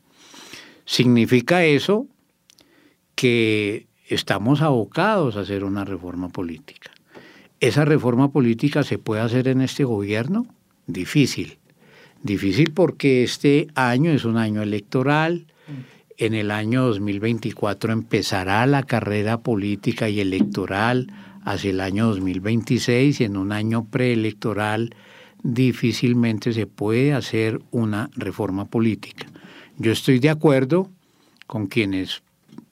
¿Significa 0.85 1.65
eso 1.65 2.07
que 3.23 3.87
estamos 4.09 4.63
abocados 4.63 5.37
a 5.37 5.43
hacer 5.43 5.63
una 5.63 5.85
reforma 5.85 6.31
política. 6.31 6.91
¿Esa 7.61 7.85
reforma 7.85 8.33
política 8.33 8.83
se 8.83 8.99
puede 8.99 9.21
hacer 9.23 9.47
en 9.47 9.61
este 9.61 9.85
gobierno? 9.85 10.45
Difícil. 10.89 11.59
Difícil 12.25 12.73
porque 12.73 13.23
este 13.23 13.69
año 13.77 14.11
es 14.11 14.25
un 14.25 14.39
año 14.39 14.61
electoral. 14.61 15.47
En 16.19 16.35
el 16.35 16.51
año 16.51 16.83
2024 16.83 17.93
empezará 17.93 18.67
la 18.67 18.83
carrera 18.83 19.39
política 19.39 20.09
y 20.09 20.19
electoral 20.19 21.07
hacia 21.45 21.71
el 21.71 21.81
año 21.81 22.09
2026 22.09 23.21
y 23.21 23.25
en 23.25 23.37
un 23.37 23.53
año 23.53 23.85
preelectoral 23.85 24.97
difícilmente 25.45 26.53
se 26.53 26.67
puede 26.67 27.13
hacer 27.13 27.61
una 27.71 28.11
reforma 28.17 28.65
política. 28.65 29.29
Yo 29.79 29.93
estoy 29.93 30.19
de 30.19 30.31
acuerdo 30.31 30.91
con 31.47 31.69
quienes 31.69 32.25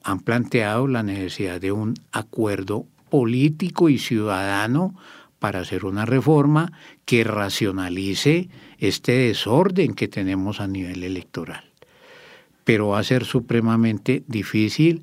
han 0.03 0.21
planteado 0.21 0.87
la 0.87 1.03
necesidad 1.03 1.61
de 1.61 1.73
un 1.73 1.95
acuerdo 2.13 2.87
político 3.11 3.89
y 3.89 3.99
ciudadano 3.99 4.95
para 5.39 5.61
hacer 5.61 5.85
una 5.85 6.07
reforma 6.07 6.73
que 7.05 7.25
racionalice 7.25 8.49
este 8.79 9.13
desorden 9.13 9.95
que 9.95 10.07
tenemos 10.07 10.61
a 10.61 10.69
nivel 10.69 11.03
electoral. 11.03 11.65
Pero 12.65 12.89
va 12.89 13.01
a 13.01 13.05
ser 13.05 13.25
supremamente 13.25 14.23
difícil, 14.29 15.03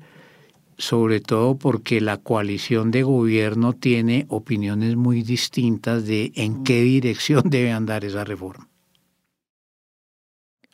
sobre 0.78 1.20
todo 1.20 1.56
porque 1.58 2.00
la 2.00 2.16
coalición 2.18 2.90
de 2.92 3.02
gobierno 3.02 3.72
tiene 3.72 4.26
opiniones 4.28 4.96
muy 4.96 5.22
distintas 5.22 6.06
de 6.06 6.32
en 6.36 6.62
qué 6.64 6.82
dirección 6.82 7.42
debe 7.50 7.72
andar 7.72 8.04
esa 8.04 8.24
reforma. 8.24 8.68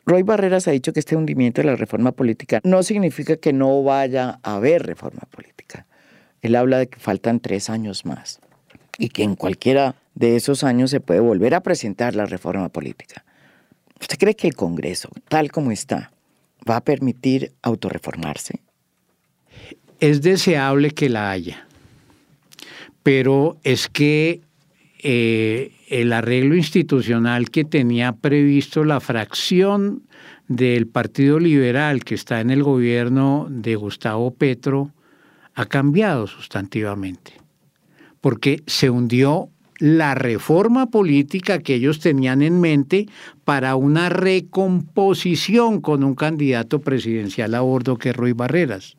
Roy 0.05 0.21
Barreras 0.21 0.67
ha 0.67 0.71
dicho 0.71 0.93
que 0.93 0.99
este 0.99 1.15
hundimiento 1.15 1.61
de 1.61 1.67
la 1.67 1.75
reforma 1.75 2.11
política 2.11 2.59
no 2.63 2.83
significa 2.83 3.37
que 3.37 3.53
no 3.53 3.83
vaya 3.83 4.39
a 4.43 4.55
haber 4.55 4.85
reforma 4.85 5.21
política. 5.31 5.87
Él 6.41 6.55
habla 6.55 6.77
de 6.77 6.87
que 6.87 6.99
faltan 6.99 7.39
tres 7.39 7.69
años 7.69 8.05
más 8.05 8.39
y 8.99 9.09
que 9.09 9.23
en 9.23 9.35
cualquiera 9.35 9.95
de 10.13 10.35
esos 10.35 10.63
años 10.63 10.91
se 10.91 10.99
puede 10.99 11.19
volver 11.19 11.55
a 11.55 11.61
presentar 11.61 12.15
la 12.15 12.25
reforma 12.25 12.69
política. 12.69 13.25
¿Usted 13.99 14.17
cree 14.17 14.35
que 14.35 14.47
el 14.47 14.55
Congreso, 14.55 15.09
tal 15.27 15.51
como 15.51 15.71
está, 15.71 16.11
va 16.69 16.77
a 16.77 16.83
permitir 16.83 17.53
autorreformarse? 17.63 18.59
Es 19.99 20.21
deseable 20.21 20.91
que 20.91 21.09
la 21.09 21.31
haya, 21.31 21.67
pero 23.01 23.57
es 23.63 23.87
que 23.87 24.41
eh, 25.01 25.71
el 25.87 26.13
arreglo 26.13 26.55
institucional 26.55 27.49
que 27.49 27.63
tenía 27.63 28.13
previsto 28.13 28.83
la 28.83 28.99
fracción 28.99 30.03
del 30.47 30.87
Partido 30.87 31.39
Liberal 31.39 32.03
que 32.03 32.15
está 32.15 32.41
en 32.41 32.49
el 32.49 32.63
gobierno 32.63 33.47
de 33.49 33.75
Gustavo 33.75 34.33
Petro 34.33 34.91
ha 35.53 35.65
cambiado 35.65 36.27
sustantivamente, 36.27 37.33
porque 38.19 38.61
se 38.65 38.89
hundió 38.89 39.49
la 39.77 40.15
reforma 40.15 40.89
política 40.89 41.59
que 41.59 41.75
ellos 41.75 41.99
tenían 41.99 42.41
en 42.41 42.61
mente 42.61 43.07
para 43.43 43.75
una 43.75 44.09
recomposición 44.09 45.81
con 45.81 46.03
un 46.03 46.15
candidato 46.15 46.79
presidencial 46.79 47.53
a 47.55 47.61
bordo 47.61 47.97
que 47.97 48.09
es 48.09 48.15
Roy 48.15 48.33
Barreras. 48.33 48.97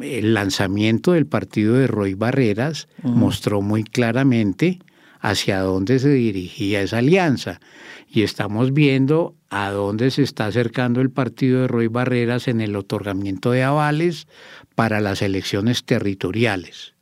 El 0.00 0.34
lanzamiento 0.34 1.12
del 1.12 1.26
partido 1.26 1.74
de 1.74 1.86
Roy 1.86 2.14
Barreras 2.14 2.88
mostró 3.02 3.60
muy 3.60 3.84
claramente 3.84 4.78
hacia 5.22 5.60
dónde 5.60 6.00
se 6.00 6.10
dirigía 6.10 6.82
esa 6.82 6.98
alianza. 6.98 7.60
Y 8.08 8.22
estamos 8.22 8.74
viendo 8.74 9.36
a 9.48 9.70
dónde 9.70 10.10
se 10.10 10.22
está 10.22 10.46
acercando 10.46 11.00
el 11.00 11.10
partido 11.10 11.62
de 11.62 11.68
Roy 11.68 11.86
Barreras 11.86 12.48
en 12.48 12.60
el 12.60 12.76
otorgamiento 12.76 13.52
de 13.52 13.62
avales 13.62 14.26
para 14.74 15.00
las 15.00 15.22
elecciones 15.22 15.84
territoriales. 15.84 16.94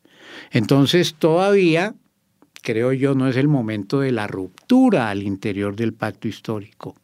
Entonces 0.52 1.14
todavía, 1.14 1.94
creo 2.62 2.92
yo, 2.92 3.14
no 3.14 3.26
es 3.26 3.36
el 3.36 3.48
momento 3.48 4.00
de 4.00 4.12
la 4.12 4.26
ruptura 4.26 5.10
al 5.10 5.22
interior 5.22 5.74
del 5.74 5.94
pacto 5.94 6.28
histórico. 6.28 6.94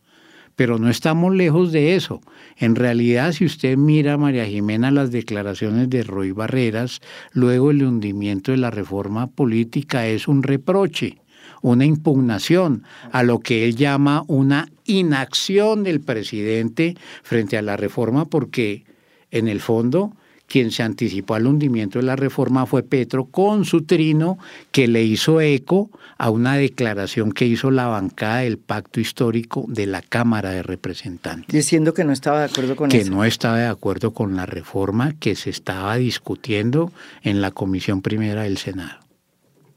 Pero 0.56 0.78
no 0.78 0.88
estamos 0.88 1.34
lejos 1.34 1.70
de 1.70 1.94
eso. 1.94 2.20
En 2.56 2.74
realidad, 2.74 3.32
si 3.32 3.44
usted 3.44 3.76
mira, 3.76 4.16
María 4.16 4.46
Jimena, 4.46 4.90
las 4.90 5.10
declaraciones 5.10 5.90
de 5.90 6.02
Roy 6.02 6.32
Barreras, 6.32 7.00
luego 7.32 7.70
el 7.70 7.84
hundimiento 7.84 8.52
de 8.52 8.56
la 8.56 8.70
reforma 8.70 9.26
política 9.26 10.06
es 10.06 10.26
un 10.26 10.42
reproche, 10.42 11.18
una 11.60 11.84
impugnación 11.84 12.84
a 13.12 13.22
lo 13.22 13.40
que 13.40 13.64
él 13.64 13.76
llama 13.76 14.24
una 14.28 14.68
inacción 14.86 15.84
del 15.84 16.00
presidente 16.00 16.96
frente 17.22 17.58
a 17.58 17.62
la 17.62 17.76
reforma, 17.76 18.24
porque 18.24 18.84
en 19.30 19.48
el 19.48 19.60
fondo 19.60 20.16
quien 20.46 20.70
se 20.70 20.82
anticipó 20.82 21.34
al 21.34 21.46
hundimiento 21.46 21.98
de 21.98 22.04
la 22.04 22.16
reforma 22.16 22.66
fue 22.66 22.82
Petro 22.82 23.26
con 23.26 23.64
su 23.64 23.82
trino 23.82 24.38
que 24.70 24.88
le 24.88 25.04
hizo 25.04 25.40
eco 25.40 25.90
a 26.18 26.30
una 26.30 26.56
declaración 26.56 27.32
que 27.32 27.46
hizo 27.46 27.70
la 27.70 27.86
bancada 27.86 28.38
del 28.38 28.58
pacto 28.58 29.00
histórico 29.00 29.64
de 29.68 29.86
la 29.86 30.02
Cámara 30.02 30.50
de 30.50 30.62
Representantes. 30.62 31.52
Diciendo 31.52 31.94
que 31.94 32.04
no 32.04 32.12
estaba 32.12 32.40
de 32.40 32.46
acuerdo 32.46 32.76
con 32.76 32.88
que 32.88 32.98
eso. 32.98 33.10
Que 33.10 33.16
no 33.16 33.24
estaba 33.24 33.58
de 33.58 33.66
acuerdo 33.66 34.12
con 34.12 34.36
la 34.36 34.46
reforma 34.46 35.14
que 35.18 35.34
se 35.34 35.50
estaba 35.50 35.96
discutiendo 35.96 36.92
en 37.22 37.40
la 37.40 37.50
Comisión 37.50 38.02
Primera 38.02 38.42
del 38.42 38.58
Senado. 38.58 39.00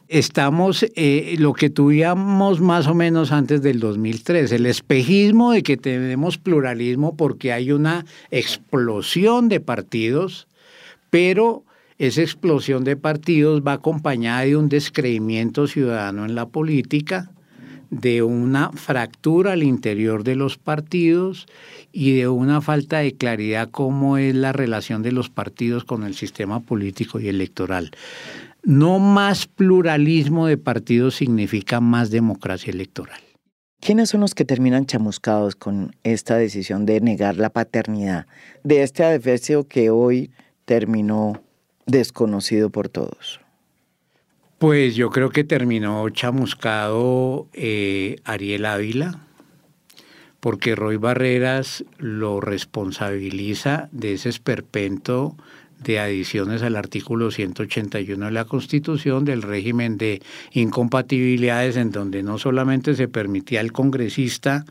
Estamos, 0.07 0.87
eh, 0.95 1.35
lo 1.37 1.53
que 1.53 1.69
tuvimos 1.69 2.61
más 2.61 2.87
o 2.87 2.95
menos 2.95 3.31
antes 3.31 3.61
del 3.61 3.79
2003, 3.79 4.51
el 4.53 4.65
espejismo 4.65 5.51
de 5.51 5.61
que 5.61 5.77
tenemos 5.77 6.39
pluralismo 6.39 7.15
porque 7.15 7.53
hay 7.53 7.71
una 7.71 8.05
explosión 8.31 9.49
de 9.49 9.59
partidos 9.59 10.47
pero 11.09 11.63
esa 11.97 12.21
explosión 12.21 12.83
de 12.83 12.95
partidos 12.95 13.61
va 13.65 13.73
acompañada 13.73 14.41
de 14.41 14.55
un 14.55 14.69
descreimiento 14.69 15.67
ciudadano 15.67 16.25
en 16.25 16.33
la 16.33 16.47
política, 16.47 17.31
de 17.89 18.21
una 18.21 18.71
fractura 18.71 19.53
al 19.53 19.63
interior 19.63 20.23
de 20.23 20.35
los 20.35 20.57
partidos 20.57 21.47
y 21.91 22.15
de 22.15 22.27
una 22.27 22.61
falta 22.61 22.99
de 22.99 23.15
claridad 23.15 23.69
cómo 23.69 24.17
es 24.17 24.35
la 24.35 24.53
relación 24.53 25.01
de 25.01 25.11
los 25.11 25.29
partidos 25.29 25.83
con 25.83 26.03
el 26.03 26.13
sistema 26.13 26.59
político 26.59 27.19
y 27.19 27.27
electoral. 27.27 27.91
No 28.63 28.99
más 28.99 29.47
pluralismo 29.47 30.47
de 30.47 30.57
partidos 30.57 31.15
significa 31.15 31.81
más 31.81 32.11
democracia 32.11 32.71
electoral. 32.71 33.19
¿Quiénes 33.81 34.09
son 34.09 34.21
los 34.21 34.35
que 34.35 34.43
terminan 34.43 34.85
chamuscados 34.85 35.55
con 35.55 35.95
esta 36.03 36.35
decisión 36.35 36.85
de 36.85 36.99
negar 36.99 37.37
la 37.37 37.49
paternidad 37.49 38.27
de 38.63 38.83
este 38.83 39.05
adefesio 39.05 39.67
que 39.67 39.89
hoy 39.89 40.31
terminó 40.69 41.41
desconocido 41.87 42.69
por 42.69 42.89
todos? 42.89 43.41
Pues 44.59 44.95
yo 44.95 45.09
creo 45.09 45.31
que 45.31 45.43
terminó 45.43 46.07
chamuscado 46.11 47.47
eh, 47.53 48.17
Ariel 48.23 48.65
Ávila, 48.67 49.19
porque 50.39 50.75
Roy 50.75 50.97
Barreras 50.97 51.85
lo 51.97 52.39
responsabiliza 52.39 53.89
de 53.91 54.13
ese 54.13 54.29
esperpento 54.29 55.35
de 55.83 55.97
adiciones 55.97 56.61
al 56.61 56.75
artículo 56.75 57.31
181 57.31 58.27
de 58.27 58.31
la 58.31 58.45
Constitución 58.45 59.25
del 59.25 59.41
régimen 59.41 59.97
de 59.97 60.21
incompatibilidades 60.51 61.77
en 61.77 61.89
donde 61.89 62.21
no 62.21 62.37
solamente 62.37 62.93
se 62.93 63.07
permitía 63.07 63.61
al 63.61 63.71
congresista 63.71 64.65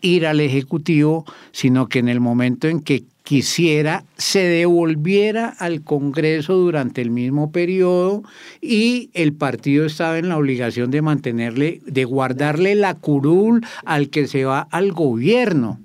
ir 0.00 0.26
al 0.26 0.40
Ejecutivo, 0.40 1.24
sino 1.52 1.88
que 1.88 1.98
en 1.98 2.08
el 2.08 2.20
momento 2.20 2.68
en 2.68 2.80
que 2.80 3.04
quisiera 3.28 4.04
se 4.16 4.40
devolviera 4.40 5.48
al 5.58 5.82
Congreso 5.82 6.54
durante 6.54 7.02
el 7.02 7.10
mismo 7.10 7.52
periodo 7.52 8.22
y 8.62 9.10
el 9.12 9.34
partido 9.34 9.84
estaba 9.84 10.16
en 10.16 10.30
la 10.30 10.38
obligación 10.38 10.90
de 10.90 11.02
mantenerle, 11.02 11.82
de 11.84 12.04
guardarle 12.06 12.74
la 12.74 12.94
curul 12.94 13.66
al 13.84 14.08
que 14.08 14.26
se 14.26 14.46
va 14.46 14.60
al 14.70 14.92
gobierno. 14.92 15.78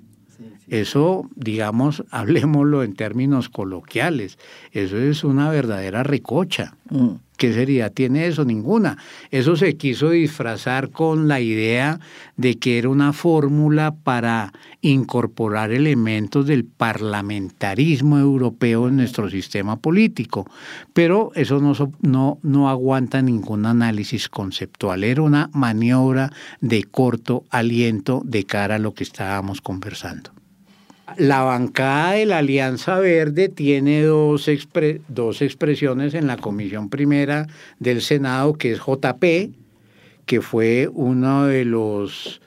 Eso, 0.68 1.28
digamos, 1.34 2.04
hablemoslo 2.10 2.82
en 2.82 2.94
términos 2.94 3.48
coloquiales, 3.48 4.38
eso 4.72 4.98
es 4.98 5.24
una 5.24 5.50
verdadera 5.50 6.02
recocha. 6.02 6.76
Mm. 6.90 7.16
¿Qué 7.36 7.52
sería? 7.52 7.90
tiene 7.90 8.28
eso? 8.28 8.44
Ninguna. 8.44 8.96
Eso 9.32 9.56
se 9.56 9.76
quiso 9.76 10.10
disfrazar 10.10 10.90
con 10.90 11.26
la 11.26 11.40
idea 11.40 11.98
de 12.36 12.58
que 12.58 12.78
era 12.78 12.88
una 12.88 13.12
fórmula 13.12 13.92
para 13.92 14.52
incorporar 14.82 15.72
elementos 15.72 16.46
del 16.46 16.64
parlamentarismo 16.64 18.18
europeo 18.18 18.86
en 18.86 18.96
nuestro 18.96 19.28
sistema 19.30 19.76
político. 19.76 20.48
Pero 20.92 21.32
eso 21.34 21.60
no, 21.60 21.74
no, 22.02 22.38
no 22.42 22.68
aguanta 22.68 23.20
ningún 23.20 23.66
análisis 23.66 24.28
conceptual. 24.28 25.02
Era 25.02 25.22
una 25.22 25.50
maniobra 25.52 26.30
de 26.60 26.84
corto 26.84 27.44
aliento 27.50 28.22
de 28.24 28.44
cara 28.44 28.76
a 28.76 28.78
lo 28.78 28.94
que 28.94 29.02
estábamos 29.02 29.60
conversando. 29.60 30.30
La 31.18 31.42
bancada 31.42 32.12
de 32.12 32.26
la 32.26 32.38
Alianza 32.38 32.98
Verde 32.98 33.48
tiene 33.48 34.02
dos, 34.02 34.48
expresiones 34.48 36.14
en 36.14 36.26
la 36.26 36.38
Comisión 36.38 36.88
Primera 36.88 37.46
del 37.78 38.00
Senado, 38.00 38.54
que 38.54 38.72
es 38.72 38.78
JP, 38.78 39.52
que 40.24 40.40
fue 40.40 40.88
uno 40.92 41.44
de 41.44 41.66
los 41.66 42.40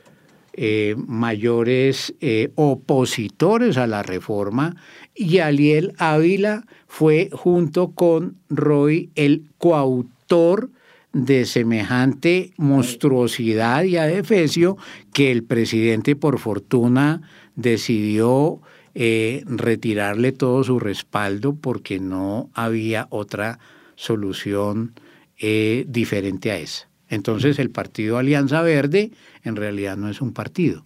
eh, 0.54 0.96
mayores 0.98 2.16
eh, 2.20 2.50
opositores 2.56 3.78
a 3.78 3.86
la 3.86 4.02
reforma, 4.02 4.76
y 5.14 5.38
Aliel 5.38 5.94
Ávila 6.00 6.66
fue 6.88 7.30
junto 7.32 7.92
con 7.92 8.38
Roy 8.50 9.12
el 9.16 9.44
coautor 9.60 10.72
de 11.14 11.46
semejante 11.46 12.52
monstruosidad 12.58 13.84
y 13.84 13.98
adefesio 13.98 14.78
que 15.14 15.32
el 15.32 15.44
presidente, 15.44 16.16
por 16.16 16.38
fortuna, 16.40 17.22
decidió 17.58 18.62
eh, 18.96 19.44
retirarle 19.46 20.32
todo 20.32 20.64
su 20.64 20.80
respaldo 20.80 21.56
porque 21.56 22.00
no 22.00 22.50
había 22.54 23.08
otra 23.10 23.60
solución 23.96 24.94
eh, 25.38 25.84
diferente 25.90 26.52
a 26.52 26.58
esa. 26.58 26.88
Entonces 27.10 27.60
el 27.60 27.70
partido 27.70 28.18
Alianza 28.18 28.62
Verde 28.62 29.12
en 29.44 29.56
realidad 29.56 29.98
no 29.98 30.10
es 30.10 30.22
un 30.22 30.34
partido, 30.34 30.86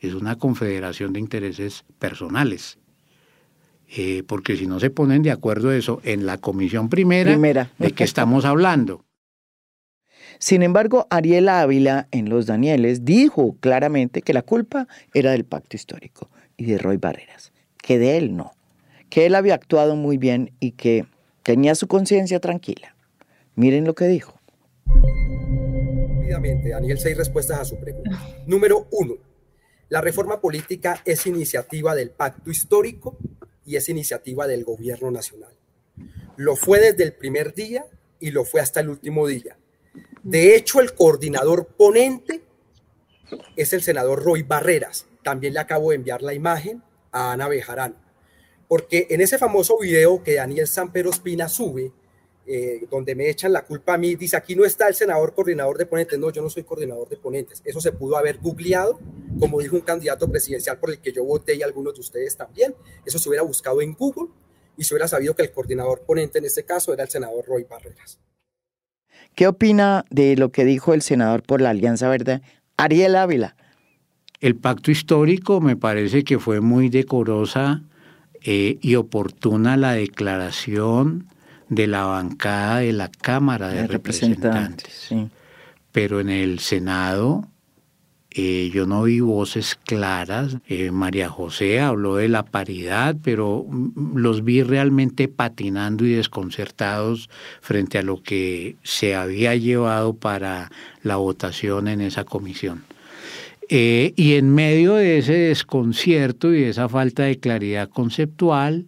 es 0.00 0.14
una 0.14 0.36
confederación 0.36 1.12
de 1.12 1.20
intereses 1.20 1.84
personales. 1.98 2.78
Eh, 3.88 4.24
porque 4.26 4.56
si 4.56 4.66
no 4.66 4.80
se 4.80 4.90
ponen 4.90 5.22
de 5.22 5.30
acuerdo 5.30 5.70
eso 5.70 6.00
en 6.02 6.26
la 6.26 6.38
comisión 6.38 6.88
primera, 6.88 7.30
primera. 7.30 7.70
¿de 7.78 7.92
qué 7.92 8.02
estamos 8.02 8.44
hablando? 8.44 9.05
Sin 10.38 10.62
embargo, 10.62 11.06
Ariel 11.10 11.48
Ávila 11.48 12.08
en 12.10 12.28
Los 12.28 12.46
Danieles 12.46 13.04
dijo 13.04 13.56
claramente 13.60 14.22
que 14.22 14.34
la 14.34 14.42
culpa 14.42 14.86
era 15.14 15.32
del 15.32 15.44
pacto 15.44 15.76
histórico 15.76 16.30
y 16.56 16.66
de 16.66 16.78
Roy 16.78 16.96
Barreras, 16.98 17.52
que 17.78 17.98
de 17.98 18.16
él 18.18 18.36
no, 18.36 18.52
que 19.08 19.26
él 19.26 19.34
había 19.34 19.54
actuado 19.54 19.96
muy 19.96 20.18
bien 20.18 20.52
y 20.60 20.72
que 20.72 21.06
tenía 21.42 21.74
su 21.74 21.86
conciencia 21.86 22.40
tranquila. 22.40 22.94
Miren 23.54 23.84
lo 23.84 23.94
que 23.94 24.06
dijo. 24.06 24.38
Rápidamente, 26.18 26.70
Daniel, 26.70 26.98
seis 26.98 27.16
respuestas 27.16 27.60
a 27.60 27.64
su 27.64 27.78
pregunta. 27.78 28.20
Número 28.46 28.88
uno, 28.90 29.14
la 29.88 30.00
reforma 30.00 30.40
política 30.40 31.00
es 31.04 31.26
iniciativa 31.26 31.94
del 31.94 32.10
pacto 32.10 32.50
histórico 32.50 33.16
y 33.64 33.76
es 33.76 33.88
iniciativa 33.88 34.46
del 34.46 34.64
gobierno 34.64 35.10
nacional. 35.10 35.52
Lo 36.36 36.56
fue 36.56 36.80
desde 36.80 37.04
el 37.04 37.14
primer 37.14 37.54
día 37.54 37.86
y 38.20 38.32
lo 38.32 38.44
fue 38.44 38.60
hasta 38.60 38.80
el 38.80 38.88
último 38.88 39.26
día. 39.26 39.56
De 40.26 40.56
hecho, 40.56 40.80
el 40.80 40.92
coordinador 40.92 41.68
ponente 41.68 42.42
es 43.54 43.72
el 43.72 43.80
senador 43.80 44.24
Roy 44.24 44.42
Barreras. 44.42 45.06
También 45.22 45.54
le 45.54 45.60
acabo 45.60 45.90
de 45.90 45.96
enviar 45.96 46.20
la 46.20 46.34
imagen 46.34 46.82
a 47.12 47.30
Ana 47.30 47.46
Bejarán. 47.46 47.96
Porque 48.66 49.06
en 49.10 49.20
ese 49.20 49.38
famoso 49.38 49.78
video 49.78 50.24
que 50.24 50.34
Daniel 50.34 50.66
Samper 50.66 51.06
Ospina 51.06 51.48
sube, 51.48 51.92
eh, 52.44 52.88
donde 52.90 53.14
me 53.14 53.30
echan 53.30 53.52
la 53.52 53.64
culpa 53.64 53.94
a 53.94 53.98
mí, 53.98 54.16
dice 54.16 54.36
aquí 54.36 54.56
no 54.56 54.64
está 54.64 54.88
el 54.88 54.96
senador 54.96 55.32
coordinador 55.32 55.78
de 55.78 55.86
ponentes. 55.86 56.18
No, 56.18 56.30
yo 56.30 56.42
no 56.42 56.50
soy 56.50 56.64
coordinador 56.64 57.08
de 57.08 57.18
ponentes. 57.18 57.62
Eso 57.64 57.80
se 57.80 57.92
pudo 57.92 58.16
haber 58.16 58.38
googleado, 58.38 58.98
como 59.38 59.60
dijo 59.60 59.76
un 59.76 59.82
candidato 59.82 60.28
presidencial 60.28 60.80
por 60.80 60.90
el 60.90 60.98
que 60.98 61.12
yo 61.12 61.22
voté 61.22 61.54
y 61.54 61.62
algunos 61.62 61.94
de 61.94 62.00
ustedes 62.00 62.36
también. 62.36 62.74
Eso 63.04 63.20
se 63.20 63.28
hubiera 63.28 63.44
buscado 63.44 63.80
en 63.80 63.92
Google 63.94 64.30
y 64.76 64.82
se 64.82 64.92
hubiera 64.92 65.06
sabido 65.06 65.36
que 65.36 65.42
el 65.42 65.52
coordinador 65.52 66.00
ponente 66.00 66.38
en 66.40 66.46
este 66.46 66.64
caso 66.64 66.92
era 66.92 67.04
el 67.04 67.10
senador 67.10 67.46
Roy 67.46 67.62
Barreras. 67.62 68.18
¿Qué 69.36 69.46
opina 69.46 70.06
de 70.08 70.34
lo 70.34 70.50
que 70.50 70.64
dijo 70.64 70.94
el 70.94 71.02
senador 71.02 71.42
por 71.42 71.60
la 71.60 71.68
Alianza 71.68 72.08
Verde, 72.08 72.40
Ariel 72.78 73.16
Ávila? 73.16 73.54
El 74.40 74.56
pacto 74.56 74.90
histórico 74.90 75.60
me 75.60 75.76
parece 75.76 76.24
que 76.24 76.38
fue 76.38 76.62
muy 76.62 76.88
decorosa 76.88 77.82
eh, 78.42 78.78
y 78.80 78.94
oportuna 78.94 79.76
la 79.76 79.92
declaración 79.92 81.28
de 81.68 81.86
la 81.86 82.04
bancada 82.04 82.78
de 82.78 82.94
la 82.94 83.10
Cámara 83.10 83.68
de, 83.68 83.86
Representantes. 83.86 85.10
Pero 85.92 86.20
en 86.20 86.30
el 86.30 86.58
Senado 86.58 87.46
eh, 88.38 88.70
yo 88.70 88.86
no 88.86 89.04
vi 89.04 89.20
voces 89.20 89.78
claras. 89.82 90.58
Eh, 90.68 90.90
María 90.90 91.30
José 91.30 91.80
habló 91.80 92.16
de 92.16 92.28
la 92.28 92.44
paridad, 92.44 93.16
pero 93.22 93.64
mm, 93.66 94.18
los 94.18 94.44
vi 94.44 94.62
realmente 94.62 95.26
patinando 95.26 96.04
y 96.04 96.12
desconcertados 96.12 97.30
frente 97.62 97.96
a 97.96 98.02
lo 98.02 98.22
que 98.22 98.76
se 98.82 99.14
había 99.14 99.56
llevado 99.56 100.12
para 100.12 100.70
la 101.02 101.16
votación 101.16 101.88
en 101.88 102.02
esa 102.02 102.24
comisión. 102.24 102.84
Eh, 103.70 104.12
y 104.16 104.34
en 104.34 104.54
medio 104.54 104.96
de 104.96 105.16
ese 105.16 105.32
desconcierto 105.32 106.52
y 106.52 106.60
de 106.60 106.68
esa 106.68 106.90
falta 106.90 107.22
de 107.22 107.40
claridad 107.40 107.88
conceptual, 107.88 108.84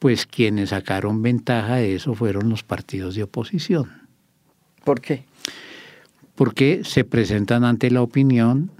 pues 0.00 0.26
quienes 0.26 0.70
sacaron 0.70 1.22
ventaja 1.22 1.76
de 1.76 1.94
eso 1.94 2.14
fueron 2.14 2.50
los 2.50 2.64
partidos 2.64 3.14
de 3.14 3.22
oposición. 3.22 4.02
¿Por 4.82 5.00
qué? 5.00 5.26
Porque 6.34 6.82
se 6.84 7.04
presentan 7.04 7.64
ante 7.64 7.90
la 7.90 8.02
opinión 8.02 8.70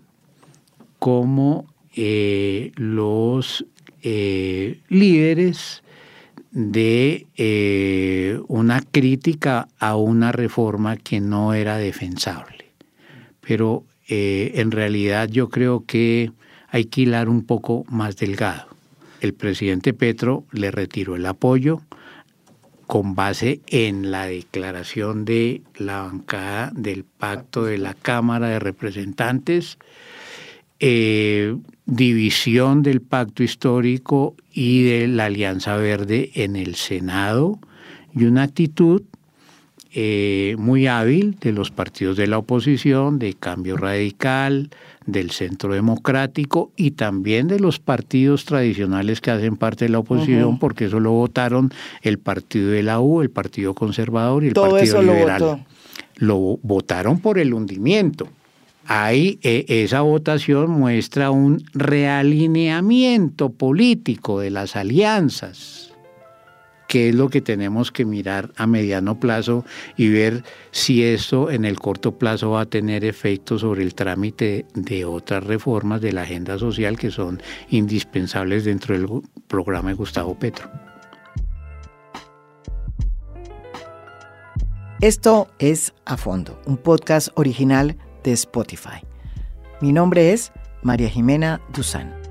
como 0.99 1.67
eh, 1.95 2.73
los 2.77 3.67
eh, 4.03 4.81
líderes 4.89 5.83
de 6.51 7.27
eh, 7.37 8.41
una 8.49 8.81
crítica 8.81 9.69
a 9.79 9.97
una 9.97 10.33
reforma 10.33 10.97
que 10.97 11.21
no 11.21 11.55
era 11.55 11.79
defensable. 11.79 12.73
Pero 13.41 13.85
en 14.07 14.71
realidad 14.71 15.29
yo 15.29 15.49
creo 15.49 15.85
que 15.87 16.31
hay 16.69 16.85
que 16.85 17.03
hilar 17.03 17.29
un 17.31 17.43
poco 17.45 17.85
más 17.89 18.17
delgado. 18.17 18.67
El 19.21 19.33
presidente 19.33 19.95
Petro 19.95 20.45
le 20.53 20.71
retiró 20.71 21.17
el 21.17 21.25
apoyo, 21.25 21.81
con 22.87 23.15
base 23.15 23.61
en 23.67 24.11
la 24.11 24.27
declaración 24.27 25.25
de 25.25 25.63
la 25.77 26.03
bancada 26.03 26.71
del 26.75 27.05
pacto 27.05 27.65
de 27.65 27.79
la 27.79 27.95
Cámara 27.95 28.49
de 28.49 28.59
Representantes, 28.59 29.79
eh, 30.81 31.57
división 31.87 32.83
del 32.83 33.01
pacto 33.01 33.43
histórico 33.43 34.35
y 34.53 34.85
de 34.85 35.09
la 35.09 35.27
Alianza 35.27 35.77
Verde 35.77 36.31
en 36.35 36.57
el 36.57 36.75
Senado 36.75 37.59
y 38.15 38.25
una 38.25 38.45
actitud 38.45 39.03
eh, 39.97 40.57
muy 40.59 40.89
hábil 40.89 41.37
de 41.41 41.53
los 41.53 41.71
partidos 41.71 42.17
de 42.17 42.27
la 42.27 42.39
oposición, 42.39 43.21
de 43.21 43.35
Cambio 43.35 43.77
Radical, 43.77 44.71
del 45.07 45.31
Centro 45.31 45.73
Democrático 45.73 46.73
y 46.75 46.91
también 46.93 47.47
de 47.47 47.61
los 47.61 47.79
partidos 47.79 48.45
tradicionales 48.45 49.21
que 49.21 49.31
hacen 49.31 49.57
parte 49.57 49.85
de 49.85 49.91
la 49.91 50.01
oposición, 50.01 50.59
porque 50.59 50.87
eso 50.87 50.99
lo 50.99 51.13
votaron 51.13 51.73
el 52.03 52.19
Partido 52.19 52.71
de 52.71 52.83
la 52.83 52.99
U, 52.99 53.23
el 53.23 53.31
Partido 53.31 53.73
Conservador 53.75 54.43
y 54.43 54.49
el 54.49 54.55
Partido 54.55 55.01
Liberal. 55.01 55.65
Lo, 56.17 56.59
votaron 56.63 57.21
por 57.21 57.39
el 57.39 57.55
hundimiento. 57.55 58.27
Ahí 58.87 59.39
eh, 59.43 59.65
esa 59.69 60.01
votación 60.01 60.73
muestra 60.73 61.31
un 61.31 61.63
realineamiento 61.73 63.51
político 63.51 64.41
de 64.41 64.51
las 64.51 64.75
alianzas 64.75 65.94
qué 66.95 67.09
es 67.09 67.15
lo 67.17 67.29
que 67.29 67.41
tenemos 67.41 67.91
que 67.91 68.05
mirar 68.05 68.53
a 68.55 68.69
mediano 68.69 69.19
plazo 69.19 69.65
y 69.97 70.11
ver 70.11 70.45
si 70.71 71.03
esto 71.03 71.51
en 71.51 71.65
el 71.65 71.81
corto 71.81 72.21
plazo 72.21 72.51
va 72.51 72.61
a 72.61 72.67
tener 72.67 73.05
efecto 73.05 73.59
sobre 73.59 73.83
el 73.83 73.97
trámite 73.97 74.65
de 74.75 75.05
otras 75.05 75.43
reformas 75.43 76.01
de 76.01 76.13
la 76.13 76.23
agenda 76.23 76.57
social 76.57 76.97
que 76.97 77.11
son 77.11 77.43
indispensables 77.69 78.65
dentro 78.65 78.97
del 78.97 79.09
programa 79.49 79.89
de 79.89 79.97
Gustavo 79.97 80.39
Petro. 80.39 80.71
Esto 85.01 85.49
es 85.59 85.95
A 86.05 86.17
Fondo, 86.17 86.61
un 86.65 86.77
podcast 86.77 87.31
original 87.35 87.97
de 88.23 88.35
Spotify. 88.35 89.01
Mi 89.81 89.93
nombre 89.93 90.33
es 90.33 90.53
María 90.85 91.09
Jimena 91.09 91.61
Duzán. 91.75 92.24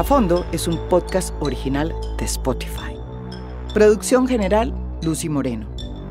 A 0.00 0.02
Fondo 0.02 0.46
es 0.50 0.66
un 0.66 0.78
podcast 0.88 1.34
original 1.40 1.94
de 2.16 2.24
Spotify. 2.24 2.96
Producción 3.74 4.26
general, 4.26 4.72
Lucy 5.02 5.28
Moreno. 5.28 5.66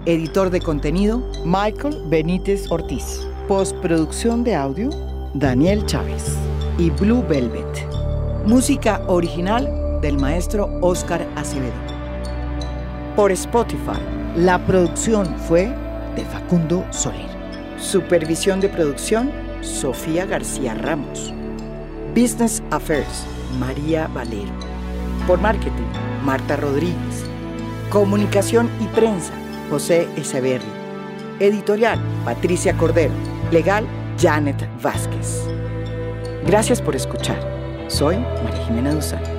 Editor 0.06 0.52
de 0.52 0.62
contenido, 0.62 1.24
Michael 1.44 2.04
Benítez 2.08 2.70
Ortiz. 2.70 3.28
Postproducción 3.48 4.44
de 4.44 4.54
audio, 4.54 4.92
Daniel 5.34 5.84
Chávez. 5.88 6.36
Y 6.78 6.92
Blue 6.92 7.26
Velvet. 7.28 7.66
Música 8.46 9.02
original 9.08 10.00
del 10.02 10.20
maestro 10.20 10.70
Oscar 10.84 11.28
Acevedo. 11.36 11.74
Por 13.16 13.32
Spotify, 13.32 14.04
la 14.36 14.64
producción 14.68 15.26
fue 15.48 15.66
de 16.16 16.26
Facundo 16.26 16.86
Soler. 16.92 17.32
Supervisión 17.80 18.60
de 18.60 18.70
producción, 18.70 19.32
Sofía 19.62 20.28
García 20.28 20.76
Ramos. 20.76 21.34
Business 22.14 22.62
Affairs, 22.70 23.26
María 23.58 24.08
Valero. 24.08 24.52
Por 25.28 25.40
marketing, 25.40 25.88
Marta 26.24 26.56
Rodríguez. 26.56 27.26
Comunicación 27.90 28.70
y 28.80 28.86
prensa, 28.88 29.34
José 29.70 30.08
Echeverri. 30.16 30.66
Editorial, 31.40 32.00
Patricia 32.26 32.76
Cordero. 32.78 33.14
Legal, 33.52 33.86
Janet 34.20 34.68
Vázquez. 34.82 35.44
Gracias 36.46 36.82
por 36.82 36.96
escuchar. 36.96 37.40
Soy 37.88 38.18
María 38.44 38.66
Jimena 38.66 38.94
Duzán. 38.94 39.39